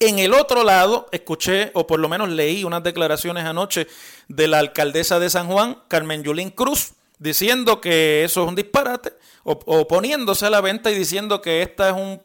En 0.00 0.18
el 0.18 0.32
otro 0.32 0.64
lado, 0.64 1.08
escuché, 1.12 1.72
o 1.74 1.86
por 1.86 2.00
lo 2.00 2.08
menos 2.08 2.30
leí 2.30 2.64
unas 2.64 2.82
declaraciones 2.82 3.44
anoche 3.44 3.86
de 4.28 4.48
la 4.48 4.60
alcaldesa 4.60 5.18
de 5.18 5.28
San 5.28 5.46
Juan, 5.46 5.82
Carmen 5.88 6.22
Yulín 6.22 6.48
Cruz, 6.48 6.94
diciendo 7.18 7.82
que 7.82 8.24
eso 8.24 8.42
es 8.42 8.48
un 8.48 8.54
disparate, 8.54 9.12
oponiéndose 9.44 10.46
a 10.46 10.50
la 10.50 10.62
venta 10.62 10.90
y 10.90 10.94
diciendo 10.94 11.42
que 11.42 11.62
este 11.62 11.88
es 11.88 11.92
un, 11.92 12.20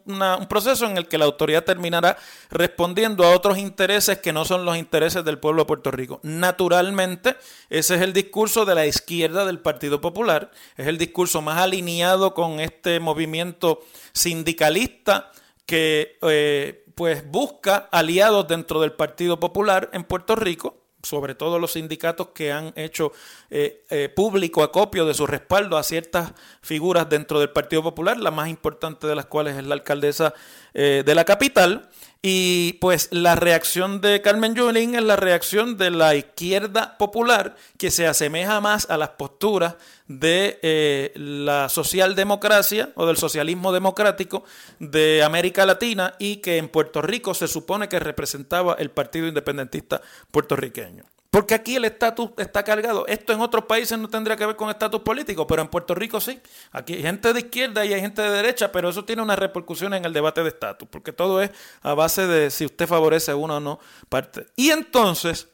proceso 0.48 0.86
en 0.86 0.96
el 0.96 1.06
que 1.06 1.18
la 1.18 1.26
autoridad 1.26 1.64
terminará 1.64 2.16
respondiendo 2.50 3.24
a 3.24 3.36
otros 3.36 3.58
intereses 3.58 4.18
que 4.18 4.32
no 4.32 4.44
son 4.44 4.64
los 4.64 4.76
intereses 4.76 5.24
del 5.24 5.38
pueblo 5.38 5.62
de 5.62 5.66
Puerto 5.66 5.90
Rico. 5.90 6.20
Naturalmente, 6.22 7.36
ese 7.68 7.96
es 7.96 8.00
el 8.00 8.12
discurso 8.12 8.64
de 8.64 8.74
la 8.74 8.86
izquierda 8.86 9.44
del 9.44 9.58
Partido 9.58 10.00
Popular, 10.00 10.50
es 10.76 10.86
el 10.86 10.96
discurso 10.96 11.42
más 11.42 11.58
alineado 11.58 12.32
con 12.32 12.58
este 12.58 13.00
movimiento 13.00 13.80
sindicalista 14.12 15.30
que 15.66 16.18
eh, 16.22 16.84
pues 16.94 17.30
busca 17.30 17.88
aliados 17.92 18.48
dentro 18.48 18.80
del 18.80 18.92
Partido 18.92 19.38
Popular 19.38 19.90
en 19.92 20.04
Puerto 20.04 20.36
Rico 20.36 20.79
sobre 21.02 21.34
todo 21.34 21.58
los 21.58 21.72
sindicatos 21.72 22.28
que 22.28 22.52
han 22.52 22.72
hecho 22.76 23.12
eh, 23.50 23.84
eh, 23.90 24.08
público 24.14 24.62
acopio 24.62 25.06
de 25.06 25.14
su 25.14 25.26
respaldo 25.26 25.76
a 25.76 25.82
ciertas 25.82 26.32
figuras 26.62 27.08
dentro 27.08 27.40
del 27.40 27.50
Partido 27.50 27.82
Popular, 27.82 28.18
la 28.18 28.30
más 28.30 28.48
importante 28.48 29.06
de 29.06 29.14
las 29.14 29.26
cuales 29.26 29.56
es 29.56 29.64
la 29.64 29.74
alcaldesa 29.74 30.34
eh, 30.74 31.02
de 31.04 31.14
la 31.14 31.24
capital. 31.24 31.88
Y 32.22 32.74
pues 32.74 33.08
la 33.12 33.34
reacción 33.34 34.02
de 34.02 34.20
Carmen 34.20 34.54
Yulín 34.54 34.94
es 34.94 35.02
la 35.02 35.16
reacción 35.16 35.78
de 35.78 35.90
la 35.90 36.14
izquierda 36.14 36.98
popular 36.98 37.56
que 37.78 37.90
se 37.90 38.06
asemeja 38.06 38.60
más 38.60 38.90
a 38.90 38.98
las 38.98 39.10
posturas 39.10 39.76
de 40.06 41.12
la 41.14 41.70
socialdemocracia 41.70 42.90
o 42.94 43.06
del 43.06 43.16
socialismo 43.16 43.72
democrático 43.72 44.44
de 44.78 45.22
América 45.22 45.64
Latina 45.64 46.14
y 46.18 46.36
que 46.36 46.58
en 46.58 46.68
Puerto 46.68 47.00
Rico 47.00 47.32
se 47.32 47.48
supone 47.48 47.88
que 47.88 47.98
representaba 47.98 48.74
el 48.78 48.90
Partido 48.90 49.26
Independentista 49.26 50.02
puertorriqueño. 50.30 51.04
Porque 51.30 51.54
aquí 51.54 51.76
el 51.76 51.84
estatus 51.84 52.30
está 52.38 52.64
cargado. 52.64 53.06
Esto 53.06 53.32
en 53.32 53.40
otros 53.40 53.64
países 53.66 53.96
no 53.96 54.08
tendría 54.08 54.36
que 54.36 54.44
ver 54.44 54.56
con 54.56 54.68
estatus 54.68 55.00
político, 55.02 55.46
pero 55.46 55.62
en 55.62 55.68
Puerto 55.68 55.94
Rico 55.94 56.20
sí. 56.20 56.40
Aquí 56.72 56.94
hay 56.94 57.02
gente 57.02 57.32
de 57.32 57.38
izquierda 57.38 57.84
y 57.84 57.92
hay 57.92 58.00
gente 58.00 58.20
de 58.20 58.30
derecha, 58.30 58.72
pero 58.72 58.88
eso 58.88 59.04
tiene 59.04 59.22
una 59.22 59.36
repercusión 59.36 59.94
en 59.94 60.04
el 60.04 60.12
debate 60.12 60.42
de 60.42 60.48
estatus, 60.48 60.88
porque 60.90 61.12
todo 61.12 61.40
es 61.40 61.50
a 61.82 61.94
base 61.94 62.26
de 62.26 62.50
si 62.50 62.64
usted 62.64 62.88
favorece 62.88 63.30
a 63.30 63.36
uno 63.36 63.58
o 63.58 63.60
no 63.60 63.78
parte. 64.08 64.46
Y 64.56 64.70
entonces 64.70 65.48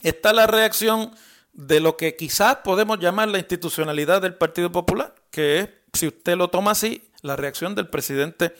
está 0.00 0.32
la 0.32 0.46
reacción 0.46 1.14
de 1.52 1.80
lo 1.80 1.98
que 1.98 2.16
quizás 2.16 2.56
podemos 2.64 2.98
llamar 2.98 3.28
la 3.28 3.38
institucionalidad 3.38 4.22
del 4.22 4.34
Partido 4.34 4.72
Popular, 4.72 5.14
que 5.30 5.58
es, 5.58 5.68
si 5.92 6.06
usted 6.06 6.36
lo 6.36 6.48
toma 6.48 6.70
así, 6.70 7.10
la 7.20 7.36
reacción 7.36 7.74
del 7.74 7.88
presidente 7.88 8.54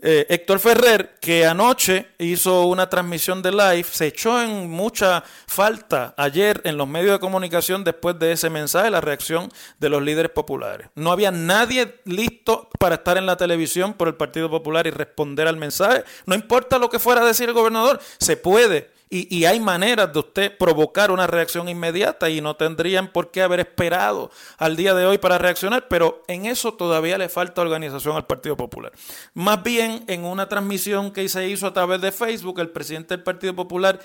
eh, 0.00 0.26
Héctor 0.28 0.58
Ferrer, 0.58 1.14
que 1.20 1.46
anoche 1.46 2.08
hizo 2.18 2.66
una 2.66 2.88
transmisión 2.88 3.42
de 3.42 3.52
live, 3.52 3.86
se 3.90 4.08
echó 4.08 4.42
en 4.42 4.70
mucha 4.70 5.22
falta 5.46 6.14
ayer 6.16 6.60
en 6.64 6.76
los 6.76 6.88
medios 6.88 7.12
de 7.12 7.20
comunicación 7.20 7.84
después 7.84 8.18
de 8.18 8.32
ese 8.32 8.50
mensaje, 8.50 8.90
la 8.90 9.00
reacción 9.00 9.50
de 9.78 9.88
los 9.88 10.02
líderes 10.02 10.32
populares. 10.32 10.88
No 10.94 11.12
había 11.12 11.30
nadie 11.30 12.00
listo 12.04 12.68
para 12.78 12.96
estar 12.96 13.16
en 13.16 13.26
la 13.26 13.36
televisión 13.36 13.94
por 13.94 14.08
el 14.08 14.14
Partido 14.14 14.50
Popular 14.50 14.86
y 14.86 14.90
responder 14.90 15.46
al 15.46 15.56
mensaje. 15.56 16.04
No 16.26 16.34
importa 16.34 16.78
lo 16.78 16.90
que 16.90 16.98
fuera 16.98 17.22
a 17.22 17.26
decir 17.26 17.48
el 17.48 17.54
gobernador, 17.54 18.00
se 18.18 18.36
puede 18.36 18.90
y, 19.14 19.44
hay 19.44 19.60
maneras 19.60 20.10
de 20.10 20.20
usted 20.20 20.56
provocar 20.56 21.10
una 21.10 21.26
reacción 21.26 21.68
inmediata 21.68 22.30
y 22.30 22.40
no 22.40 22.56
tendrían 22.56 23.12
por 23.12 23.30
qué 23.30 23.42
haber 23.42 23.60
esperado 23.60 24.30
al 24.56 24.74
día 24.74 24.94
de 24.94 25.04
hoy 25.04 25.18
para 25.18 25.36
reaccionar, 25.36 25.86
pero 25.88 26.22
en 26.28 26.46
eso 26.46 26.72
todavía 26.72 27.18
le 27.18 27.28
falta 27.28 27.60
organización 27.60 28.16
al 28.16 28.24
Partido 28.24 28.56
Popular. 28.56 28.90
Más 29.34 29.62
bien, 29.62 30.04
en 30.06 30.24
una 30.24 30.48
transmisión 30.48 31.12
que 31.12 31.28
se 31.28 31.46
hizo 31.46 31.66
a 31.66 31.74
través 31.74 32.00
de 32.00 32.10
Facebook, 32.10 32.58
el 32.60 32.70
presidente 32.70 33.14
del 33.14 33.22
Partido 33.22 33.54
Popular 33.54 34.00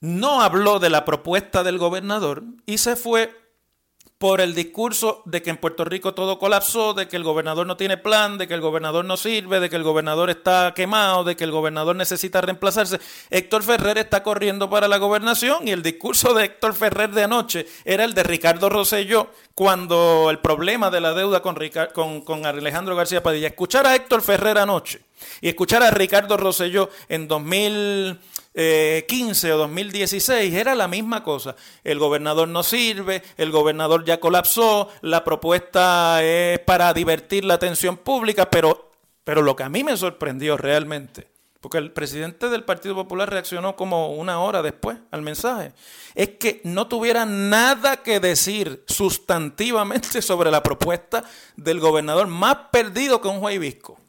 no 0.00 0.42
habló 0.42 0.78
de 0.78 0.90
la 0.90 1.06
propuesta 1.06 1.62
del 1.62 1.78
gobernador 1.78 2.42
y 2.66 2.76
se 2.76 2.94
fue 2.94 3.41
por 4.22 4.40
el 4.40 4.54
discurso 4.54 5.20
de 5.24 5.42
que 5.42 5.50
en 5.50 5.56
Puerto 5.56 5.84
Rico 5.84 6.14
todo 6.14 6.38
colapsó, 6.38 6.94
de 6.94 7.08
que 7.08 7.16
el 7.16 7.24
gobernador 7.24 7.66
no 7.66 7.76
tiene 7.76 7.96
plan, 7.96 8.38
de 8.38 8.46
que 8.46 8.54
el 8.54 8.60
gobernador 8.60 9.04
no 9.04 9.16
sirve, 9.16 9.58
de 9.58 9.68
que 9.68 9.74
el 9.74 9.82
gobernador 9.82 10.30
está 10.30 10.74
quemado, 10.76 11.24
de 11.24 11.34
que 11.34 11.42
el 11.42 11.50
gobernador 11.50 11.96
necesita 11.96 12.40
reemplazarse. 12.40 13.00
Héctor 13.30 13.64
Ferrer 13.64 13.98
está 13.98 14.22
corriendo 14.22 14.70
para 14.70 14.86
la 14.86 14.98
gobernación 14.98 15.66
y 15.66 15.72
el 15.72 15.82
discurso 15.82 16.34
de 16.34 16.44
Héctor 16.44 16.74
Ferrer 16.74 17.10
de 17.10 17.24
anoche 17.24 17.66
era 17.84 18.04
el 18.04 18.14
de 18.14 18.22
Ricardo 18.22 18.68
Rosselló 18.68 19.26
cuando 19.56 20.28
el 20.30 20.38
problema 20.38 20.88
de 20.88 21.00
la 21.00 21.14
deuda 21.14 21.42
con, 21.42 22.46
Alejandro 22.46 22.94
García 22.94 23.24
Padilla. 23.24 23.48
Escuchar 23.48 23.88
a 23.88 23.96
Héctor 23.96 24.22
Ferrer 24.22 24.56
anoche 24.56 25.00
y 25.40 25.48
escuchar 25.48 25.82
a 25.82 25.90
Ricardo 25.90 26.36
Rosselló 26.36 26.90
en 27.08 27.26
2000 27.26 28.20
15 28.54 29.48
eh, 29.48 29.52
o 29.52 29.58
2016 29.58 30.54
era 30.54 30.74
la 30.74 30.88
misma 30.88 31.24
cosa. 31.24 31.56
El 31.84 31.98
gobernador 31.98 32.48
no 32.48 32.62
sirve, 32.62 33.22
el 33.36 33.50
gobernador 33.50 34.04
ya 34.04 34.20
colapsó, 34.20 34.90
la 35.00 35.24
propuesta 35.24 36.22
es 36.22 36.58
para 36.60 36.92
divertir 36.92 37.44
la 37.44 37.54
atención 37.54 37.96
pública, 37.96 38.50
pero, 38.50 38.92
pero 39.24 39.42
lo 39.42 39.56
que 39.56 39.62
a 39.62 39.68
mí 39.68 39.82
me 39.82 39.96
sorprendió 39.96 40.58
realmente, 40.58 41.28
porque 41.62 41.78
el 41.78 41.92
presidente 41.92 42.50
del 42.50 42.64
Partido 42.64 42.94
Popular 42.94 43.30
reaccionó 43.30 43.74
como 43.74 44.14
una 44.14 44.40
hora 44.40 44.60
después 44.60 44.98
al 45.10 45.22
mensaje, 45.22 45.72
es 46.14 46.30
que 46.30 46.60
no 46.64 46.88
tuviera 46.88 47.24
nada 47.24 48.02
que 48.02 48.20
decir 48.20 48.84
sustantivamente 48.86 50.20
sobre 50.22 50.50
la 50.50 50.62
propuesta 50.62 51.24
del 51.56 51.80
gobernador, 51.80 52.26
más 52.26 52.56
perdido 52.70 53.22
que 53.22 53.28
un 53.28 53.40
juez 53.40 53.58
visco. 53.58 54.01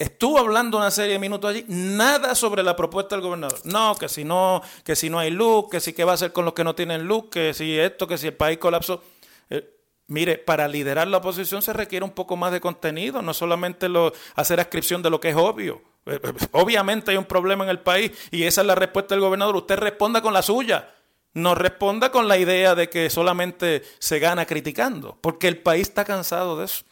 Estuvo 0.00 0.38
hablando 0.38 0.78
una 0.78 0.90
serie 0.90 1.12
de 1.12 1.18
minutos 1.18 1.50
allí, 1.50 1.62
nada 1.68 2.34
sobre 2.34 2.62
la 2.62 2.74
propuesta 2.74 3.14
del 3.14 3.22
gobernador. 3.22 3.58
No, 3.64 3.94
que 3.96 4.08
si 4.08 4.24
no, 4.24 4.62
que 4.82 4.96
si 4.96 5.10
no 5.10 5.18
hay 5.18 5.30
luz, 5.30 5.66
que 5.70 5.78
si 5.78 5.92
qué 5.92 6.04
va 6.04 6.12
a 6.12 6.14
hacer 6.14 6.32
con 6.32 6.46
los 6.46 6.54
que 6.54 6.64
no 6.64 6.74
tienen 6.74 7.04
luz, 7.04 7.24
que 7.30 7.52
si 7.52 7.78
esto, 7.78 8.06
que 8.06 8.16
si 8.16 8.28
el 8.28 8.32
país 8.32 8.56
colapsó. 8.56 9.02
Eh, 9.50 9.62
mire, 10.06 10.38
para 10.38 10.66
liderar 10.68 11.06
la 11.06 11.18
oposición 11.18 11.60
se 11.60 11.74
requiere 11.74 12.02
un 12.02 12.12
poco 12.12 12.34
más 12.34 12.50
de 12.50 12.62
contenido, 12.62 13.20
no 13.20 13.34
solamente 13.34 13.88
hacer 14.36 14.58
ascripción 14.58 15.02
de 15.02 15.10
lo 15.10 15.20
que 15.20 15.28
es 15.28 15.36
obvio. 15.36 15.82
Eh, 16.06 16.18
eh, 16.22 16.32
obviamente 16.52 17.10
hay 17.10 17.18
un 17.18 17.26
problema 17.26 17.64
en 17.64 17.70
el 17.70 17.80
país 17.80 18.10
y 18.30 18.44
esa 18.44 18.62
es 18.62 18.66
la 18.66 18.76
respuesta 18.76 19.14
del 19.14 19.20
gobernador. 19.20 19.54
Usted 19.54 19.76
responda 19.76 20.22
con 20.22 20.32
la 20.32 20.40
suya. 20.40 20.94
No 21.34 21.54
responda 21.54 22.10
con 22.10 22.26
la 22.26 22.38
idea 22.38 22.74
de 22.74 22.88
que 22.88 23.10
solamente 23.10 23.82
se 23.98 24.18
gana 24.18 24.46
criticando, 24.46 25.18
porque 25.20 25.46
el 25.46 25.58
país 25.58 25.88
está 25.88 26.06
cansado 26.06 26.58
de 26.58 26.64
eso. 26.64 26.84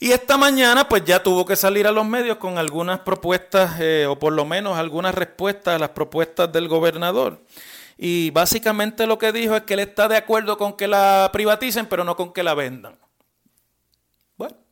Y 0.00 0.12
esta 0.12 0.36
mañana 0.36 0.88
pues 0.88 1.04
ya 1.04 1.22
tuvo 1.22 1.44
que 1.44 1.56
salir 1.56 1.86
a 1.86 1.92
los 1.92 2.06
medios 2.06 2.38
con 2.38 2.58
algunas 2.58 3.00
propuestas 3.00 3.76
eh, 3.80 4.06
o 4.08 4.18
por 4.18 4.32
lo 4.32 4.44
menos 4.44 4.76
algunas 4.76 5.14
respuestas 5.14 5.76
a 5.76 5.78
las 5.78 5.90
propuestas 5.90 6.52
del 6.52 6.68
gobernador. 6.68 7.40
Y 7.96 8.30
básicamente 8.30 9.06
lo 9.06 9.18
que 9.18 9.32
dijo 9.32 9.56
es 9.56 9.62
que 9.62 9.74
él 9.74 9.80
está 9.80 10.08
de 10.08 10.16
acuerdo 10.16 10.58
con 10.58 10.74
que 10.76 10.88
la 10.88 11.30
privaticen 11.32 11.86
pero 11.86 12.04
no 12.04 12.16
con 12.16 12.32
que 12.32 12.42
la 12.42 12.54
vendan. 12.54 12.98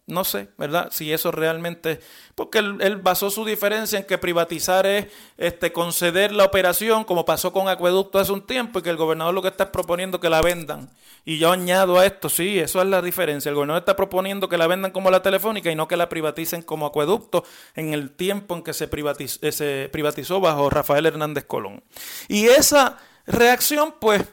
No 0.07 0.25
sé, 0.25 0.49
¿verdad? 0.59 0.89
Si 0.91 1.13
eso 1.13 1.31
realmente... 1.31 2.01
Porque 2.35 2.59
él, 2.59 2.97
basó 2.97 3.31
su 3.31 3.45
diferencia 3.45 4.01
en 4.01 4.05
que 4.05 4.19
privatizar 4.19 4.85
es 4.85 5.07
este, 5.37 5.73
conceder 5.73 6.33
la 6.33 6.45
operación, 6.45 7.05
como 7.05 7.25
pasó 7.25 7.53
con 7.53 7.69
Acueducto 7.69 8.19
hace 8.19 8.33
un 8.33 8.45
tiempo, 8.45 8.81
y 8.81 8.83
que 8.83 8.91
el 8.91 8.97
gobernador 8.97 9.33
lo 9.33 9.43
que 9.43 9.49
está 9.49 9.65
es 9.65 9.71
proponiendo 9.71 10.19
que 10.19 10.29
la 10.29 10.43
vendan. 10.43 10.91
Y 11.25 11.39
yo 11.39 11.53
añado 11.53 12.01
a 12.01 12.07
esto, 12.07 12.29
sí, 12.29 12.59
eso 12.59 12.83
es 12.83 12.89
la 12.89 13.01
diferencia. 13.01 13.49
El 13.49 13.55
gobernador 13.55 13.83
está 13.83 13.95
proponiendo 13.95 14.49
que 14.49 14.59
la 14.59 14.67
vendan 14.67 14.91
como 14.91 15.09
la 15.09 15.23
telefónica 15.23 15.71
y 15.71 15.77
no 15.77 15.87
que 15.87 15.97
la 15.97 16.09
privaticen 16.09 16.63
como 16.63 16.87
Acueducto 16.87 17.45
en 17.77 17.95
el 17.95 18.11
tiempo 18.11 18.57
en 18.57 18.65
que 18.65 18.73
se 18.73 18.89
privatizó, 18.89 19.39
eh, 19.43 19.89
privatizó 19.93 20.41
bajo 20.41 20.69
Rafael 20.69 21.07
Hernández 21.07 21.45
Colón. 21.45 21.85
Y 22.27 22.47
esa 22.47 22.99
reacción, 23.25 23.95
pues, 24.01 24.25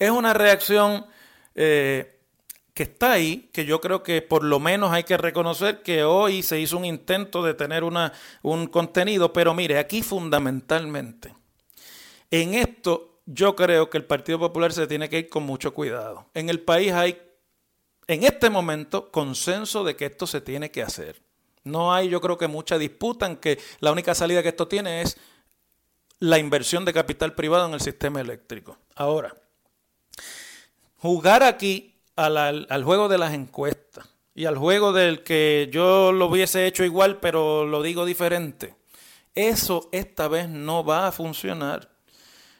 es 0.00 0.10
una 0.10 0.34
reacción... 0.34 1.06
Eh, 1.54 2.13
que 2.74 2.82
está 2.82 3.12
ahí, 3.12 3.48
que 3.52 3.64
yo 3.64 3.80
creo 3.80 4.02
que 4.02 4.20
por 4.20 4.42
lo 4.42 4.58
menos 4.58 4.92
hay 4.92 5.04
que 5.04 5.16
reconocer 5.16 5.82
que 5.82 6.02
hoy 6.02 6.42
se 6.42 6.60
hizo 6.60 6.76
un 6.76 6.84
intento 6.84 7.42
de 7.44 7.54
tener 7.54 7.84
una, 7.84 8.12
un 8.42 8.66
contenido, 8.66 9.32
pero 9.32 9.54
mire, 9.54 9.78
aquí 9.78 10.02
fundamentalmente, 10.02 11.34
en 12.32 12.54
esto 12.54 13.20
yo 13.26 13.54
creo 13.54 13.88
que 13.88 13.96
el 13.96 14.04
Partido 14.04 14.40
Popular 14.40 14.72
se 14.72 14.88
tiene 14.88 15.08
que 15.08 15.20
ir 15.20 15.28
con 15.28 15.44
mucho 15.44 15.72
cuidado. 15.72 16.26
En 16.34 16.50
el 16.50 16.60
país 16.60 16.92
hay, 16.92 17.22
en 18.08 18.24
este 18.24 18.50
momento, 18.50 19.10
consenso 19.12 19.84
de 19.84 19.94
que 19.94 20.06
esto 20.06 20.26
se 20.26 20.40
tiene 20.40 20.72
que 20.72 20.82
hacer. 20.82 21.22
No 21.62 21.94
hay, 21.94 22.08
yo 22.08 22.20
creo 22.20 22.36
que 22.36 22.48
mucha 22.48 22.76
disputa 22.76 23.26
en 23.26 23.36
que 23.36 23.58
la 23.78 23.92
única 23.92 24.14
salida 24.16 24.42
que 24.42 24.48
esto 24.48 24.68
tiene 24.68 25.00
es 25.00 25.16
la 26.18 26.38
inversión 26.38 26.84
de 26.84 26.92
capital 26.92 27.34
privado 27.34 27.66
en 27.68 27.74
el 27.74 27.80
sistema 27.80 28.20
eléctrico. 28.20 28.76
Ahora, 28.96 29.34
jugar 30.98 31.42
aquí 31.42 31.93
al, 32.16 32.66
al, 32.68 32.84
juego 32.84 33.08
de 33.08 33.18
las 33.18 33.34
encuestas 33.34 34.08
y 34.34 34.46
al 34.46 34.56
juego 34.56 34.92
del 34.92 35.22
que 35.22 35.68
yo 35.72 36.12
lo 36.12 36.26
hubiese 36.26 36.66
hecho 36.66 36.84
igual, 36.84 37.18
pero 37.20 37.66
lo 37.66 37.82
digo 37.82 38.04
diferente. 38.04 38.74
Eso 39.34 39.88
esta 39.92 40.28
vez 40.28 40.48
no 40.48 40.84
va 40.84 41.08
a 41.08 41.12
funcionar. 41.12 41.90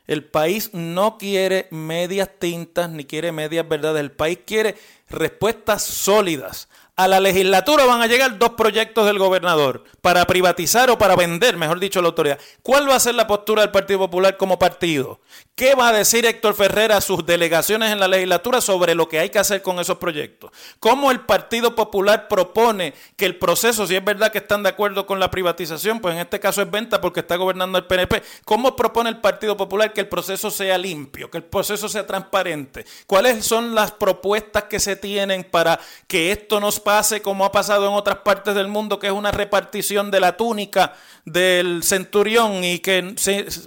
El 0.07 0.25
país 0.25 0.71
no 0.75 1.17
quiere 1.17 1.67
medias 1.71 2.29
tintas 2.39 2.91
ni 2.91 3.05
quiere 3.05 3.33
medias 3.33 3.67
verdades. 3.67 4.01
El 4.01 4.13
país 4.13 4.41
quiere 4.45 4.75
respuestas 5.15 5.83
sólidas 5.83 6.69
a 6.97 7.09
la 7.09 7.19
legislatura 7.19 7.87
van 7.87 8.03
a 8.03 8.07
llegar 8.07 8.39
dos 8.39 8.51
proyectos 8.51 9.07
del 9.07 9.19
gobernador 9.19 9.83
para 10.01 10.25
privatizar 10.27 10.91
o 10.91 10.99
para 10.99 11.17
vender, 11.17 11.57
mejor 11.57 11.81
dicho, 11.81 12.01
la 12.01 12.09
autoridad. 12.09 12.39
¿Cuál 12.63 12.89
va 12.89 12.95
a 12.95 13.01
ser 13.01 13.17
la 13.17 13.27
postura 13.27 13.63
del 13.63 13.73
Partido 13.73 13.99
Popular 13.99 14.37
como 14.37 14.61
partido? 14.61 15.21
¿Qué 15.57 15.75
va 15.75 15.89
a 15.89 15.93
decir 15.93 16.25
Héctor 16.25 16.55
Ferrer 16.55 16.93
a 16.93 17.01
sus 17.01 17.27
delegaciones 17.27 17.91
en 17.91 17.99
la 17.99 18.07
legislatura 18.07 18.61
sobre 18.61 18.95
lo 18.95 19.09
que 19.09 19.19
hay 19.19 19.31
que 19.31 19.41
hacer 19.41 19.61
con 19.61 19.81
esos 19.81 19.99
proyectos? 19.99 20.53
¿Cómo 20.79 21.11
el 21.11 21.21
Partido 21.21 21.75
Popular 21.75 22.29
propone 22.29 22.95
que 23.17 23.27
el 23.27 23.39
proceso, 23.39 23.89
si 23.89 23.97
es 23.97 24.05
verdad 24.05 24.31
que 24.31 24.39
están 24.39 24.63
de 24.63 24.69
acuerdo 24.69 25.05
con 25.05 25.19
la 25.19 25.33
privatización, 25.33 26.01
pues 26.01 26.15
en 26.15 26.21
este 26.21 26.39
caso 26.39 26.63
es 26.63 26.71
venta 26.71 27.01
porque 27.01 27.21
está 27.21 27.35
gobernando 27.35 27.77
el 27.77 27.87
PNP, 27.87 28.23
¿cómo 28.45 28.77
propone 28.77 29.11
el 29.11 29.21
Partido 29.21 29.57
Popular 29.57 29.93
que 29.93 30.03
el 30.03 30.09
proceso 30.09 30.49
sea 30.49 30.79
limpio, 30.79 31.29
que 31.29 31.39
el 31.39 31.45
proceso 31.45 31.89
sea 31.89 32.07
transparente? 32.07 32.85
¿Cuáles 33.09 33.45
son 33.45 33.75
las 33.75 33.91
propuestas 33.91 34.65
que 34.65 34.79
se 34.79 34.95
tienen 35.05 35.45
para 35.45 35.79
que 36.07 36.33
esto 36.33 36.61
nos 36.61 36.81
pase 36.81 37.21
como 37.21 37.45
ha 37.45 37.53
pasado 37.53 37.87
en 37.87 37.93
otras 37.93 38.21
partes 38.21 38.55
del 38.55 38.69
mundo, 38.69 38.99
que 38.99 39.09
es 39.09 39.13
una 39.13 39.33
repartición 39.33 40.11
de 40.11 40.19
la 40.19 40.39
túnica 40.39 40.95
del 41.27 41.83
centurión 41.83 42.65
y 42.65 42.79
que 42.79 43.15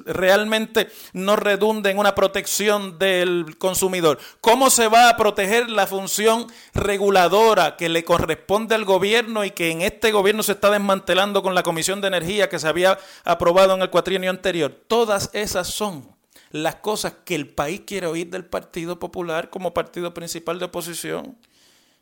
realmente 0.07 0.89
no 1.13 1.35
redunde 1.35 1.91
en 1.91 1.99
una 1.99 2.15
protección 2.15 2.97
del 2.97 3.55
consumidor. 3.59 4.17
¿Cómo 4.41 4.71
se 4.71 4.87
va 4.87 5.09
a 5.09 5.15
proteger 5.17 5.69
la 5.69 5.85
función 5.85 6.47
reguladora 6.73 7.75
que 7.75 7.87
le 7.87 8.03
corresponde 8.03 8.73
al 8.73 8.83
gobierno 8.83 9.45
y 9.45 9.51
que 9.51 9.69
en 9.69 9.83
este 9.83 10.11
gobierno 10.11 10.41
se 10.41 10.53
está 10.53 10.71
desmantelando 10.71 11.43
con 11.43 11.53
la 11.53 11.61
Comisión 11.61 12.01
de 12.01 12.07
Energía 12.07 12.49
que 12.49 12.57
se 12.57 12.67
había 12.67 12.97
aprobado 13.25 13.75
en 13.75 13.83
el 13.83 13.91
cuatrienio 13.91 14.31
anterior? 14.31 14.75
Todas 14.87 15.29
esas 15.33 15.67
son 15.67 16.16
las 16.51 16.75
cosas 16.75 17.13
que 17.25 17.35
el 17.35 17.47
país 17.47 17.81
quiere 17.85 18.07
oír 18.07 18.29
del 18.29 18.45
Partido 18.45 18.99
Popular 18.99 19.49
como 19.49 19.73
partido 19.73 20.13
principal 20.13 20.59
de 20.59 20.65
oposición. 20.65 21.37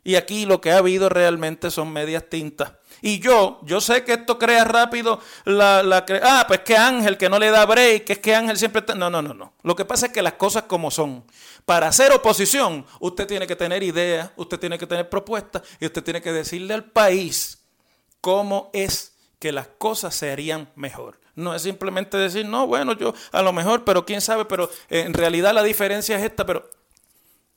Y 0.04 0.14
aquí 0.14 0.46
lo 0.46 0.60
que 0.60 0.70
ha 0.70 0.78
habido 0.78 1.08
realmente 1.08 1.68
son 1.68 1.92
medias 1.92 2.30
tintas. 2.30 2.74
Y 3.02 3.18
yo, 3.18 3.58
yo 3.64 3.80
sé 3.80 4.04
que 4.04 4.12
esto 4.12 4.38
crea 4.38 4.62
rápido 4.62 5.20
la, 5.44 5.82
la 5.82 6.06
ah, 6.22 6.44
pues 6.46 6.60
que 6.60 6.76
Ángel 6.76 7.18
que 7.18 7.28
no 7.28 7.40
le 7.40 7.50
da 7.50 7.66
break, 7.66 8.08
es 8.10 8.18
que 8.20 8.32
Ángel 8.32 8.56
siempre 8.56 8.80
está... 8.80 8.94
No, 8.94 9.10
no, 9.10 9.20
no, 9.20 9.34
no. 9.34 9.54
Lo 9.64 9.74
que 9.74 9.84
pasa 9.84 10.06
es 10.06 10.12
que 10.12 10.22
las 10.22 10.34
cosas 10.34 10.62
como 10.62 10.92
son. 10.92 11.24
Para 11.64 11.88
hacer 11.88 12.12
oposición, 12.12 12.86
usted 13.00 13.26
tiene 13.26 13.48
que 13.48 13.56
tener 13.56 13.82
ideas, 13.82 14.30
usted 14.36 14.60
tiene 14.60 14.78
que 14.78 14.86
tener 14.86 15.08
propuestas 15.08 15.62
y 15.80 15.86
usted 15.86 16.04
tiene 16.04 16.22
que 16.22 16.30
decirle 16.30 16.74
al 16.74 16.84
país 16.84 17.58
cómo 18.20 18.70
es 18.72 19.15
que 19.38 19.52
las 19.52 19.68
cosas 19.78 20.14
se 20.14 20.30
harían 20.30 20.70
mejor. 20.76 21.20
No 21.34 21.54
es 21.54 21.62
simplemente 21.62 22.16
decir, 22.16 22.46
no, 22.46 22.66
bueno, 22.66 22.94
yo 22.94 23.12
a 23.32 23.42
lo 23.42 23.52
mejor, 23.52 23.84
pero 23.84 24.06
quién 24.06 24.20
sabe, 24.20 24.46
pero 24.46 24.70
en 24.88 25.12
realidad 25.12 25.52
la 25.52 25.62
diferencia 25.62 26.16
es 26.16 26.24
esta, 26.24 26.46
pero 26.46 26.68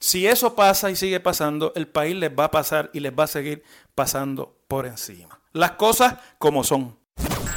Si 0.01 0.25
eso 0.27 0.55
pasa 0.55 0.89
y 0.89 0.95
sigue 0.95 1.19
pasando, 1.19 1.73
el 1.75 1.87
país 1.87 2.15
les 2.15 2.31
va 2.31 2.45
a 2.45 2.51
pasar 2.51 2.89
y 2.93 3.01
les 3.01 3.11
va 3.11 3.25
a 3.25 3.27
seguir 3.27 3.63
pasando 3.95 4.55
por 4.67 4.85
encima. 4.85 5.41
Las 5.51 5.71
cosas 5.71 6.15
como 6.37 6.63
son. 6.63 6.97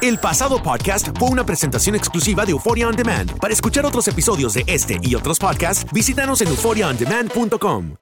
El 0.01 0.19
pasado 0.19 0.61
podcast 0.61 1.17
fue 1.17 1.29
una 1.29 1.47
presentación 1.47 1.95
exclusiva 1.95 2.45
de 2.45 2.51
Euphoria 2.51 2.89
On 2.89 2.97
Demand. 2.97 3.39
Para 3.39 3.55
escuchar 3.55 3.87
otros 3.87 4.09
episodios 4.09 4.55
de 4.55 4.65
este 4.67 4.99
y 5.03 5.15
otros 5.15 5.39
podcasts, 5.39 5.87
visítanos 5.93 6.41
en 6.41 6.49
euphoriaondemand.com. 6.49 8.02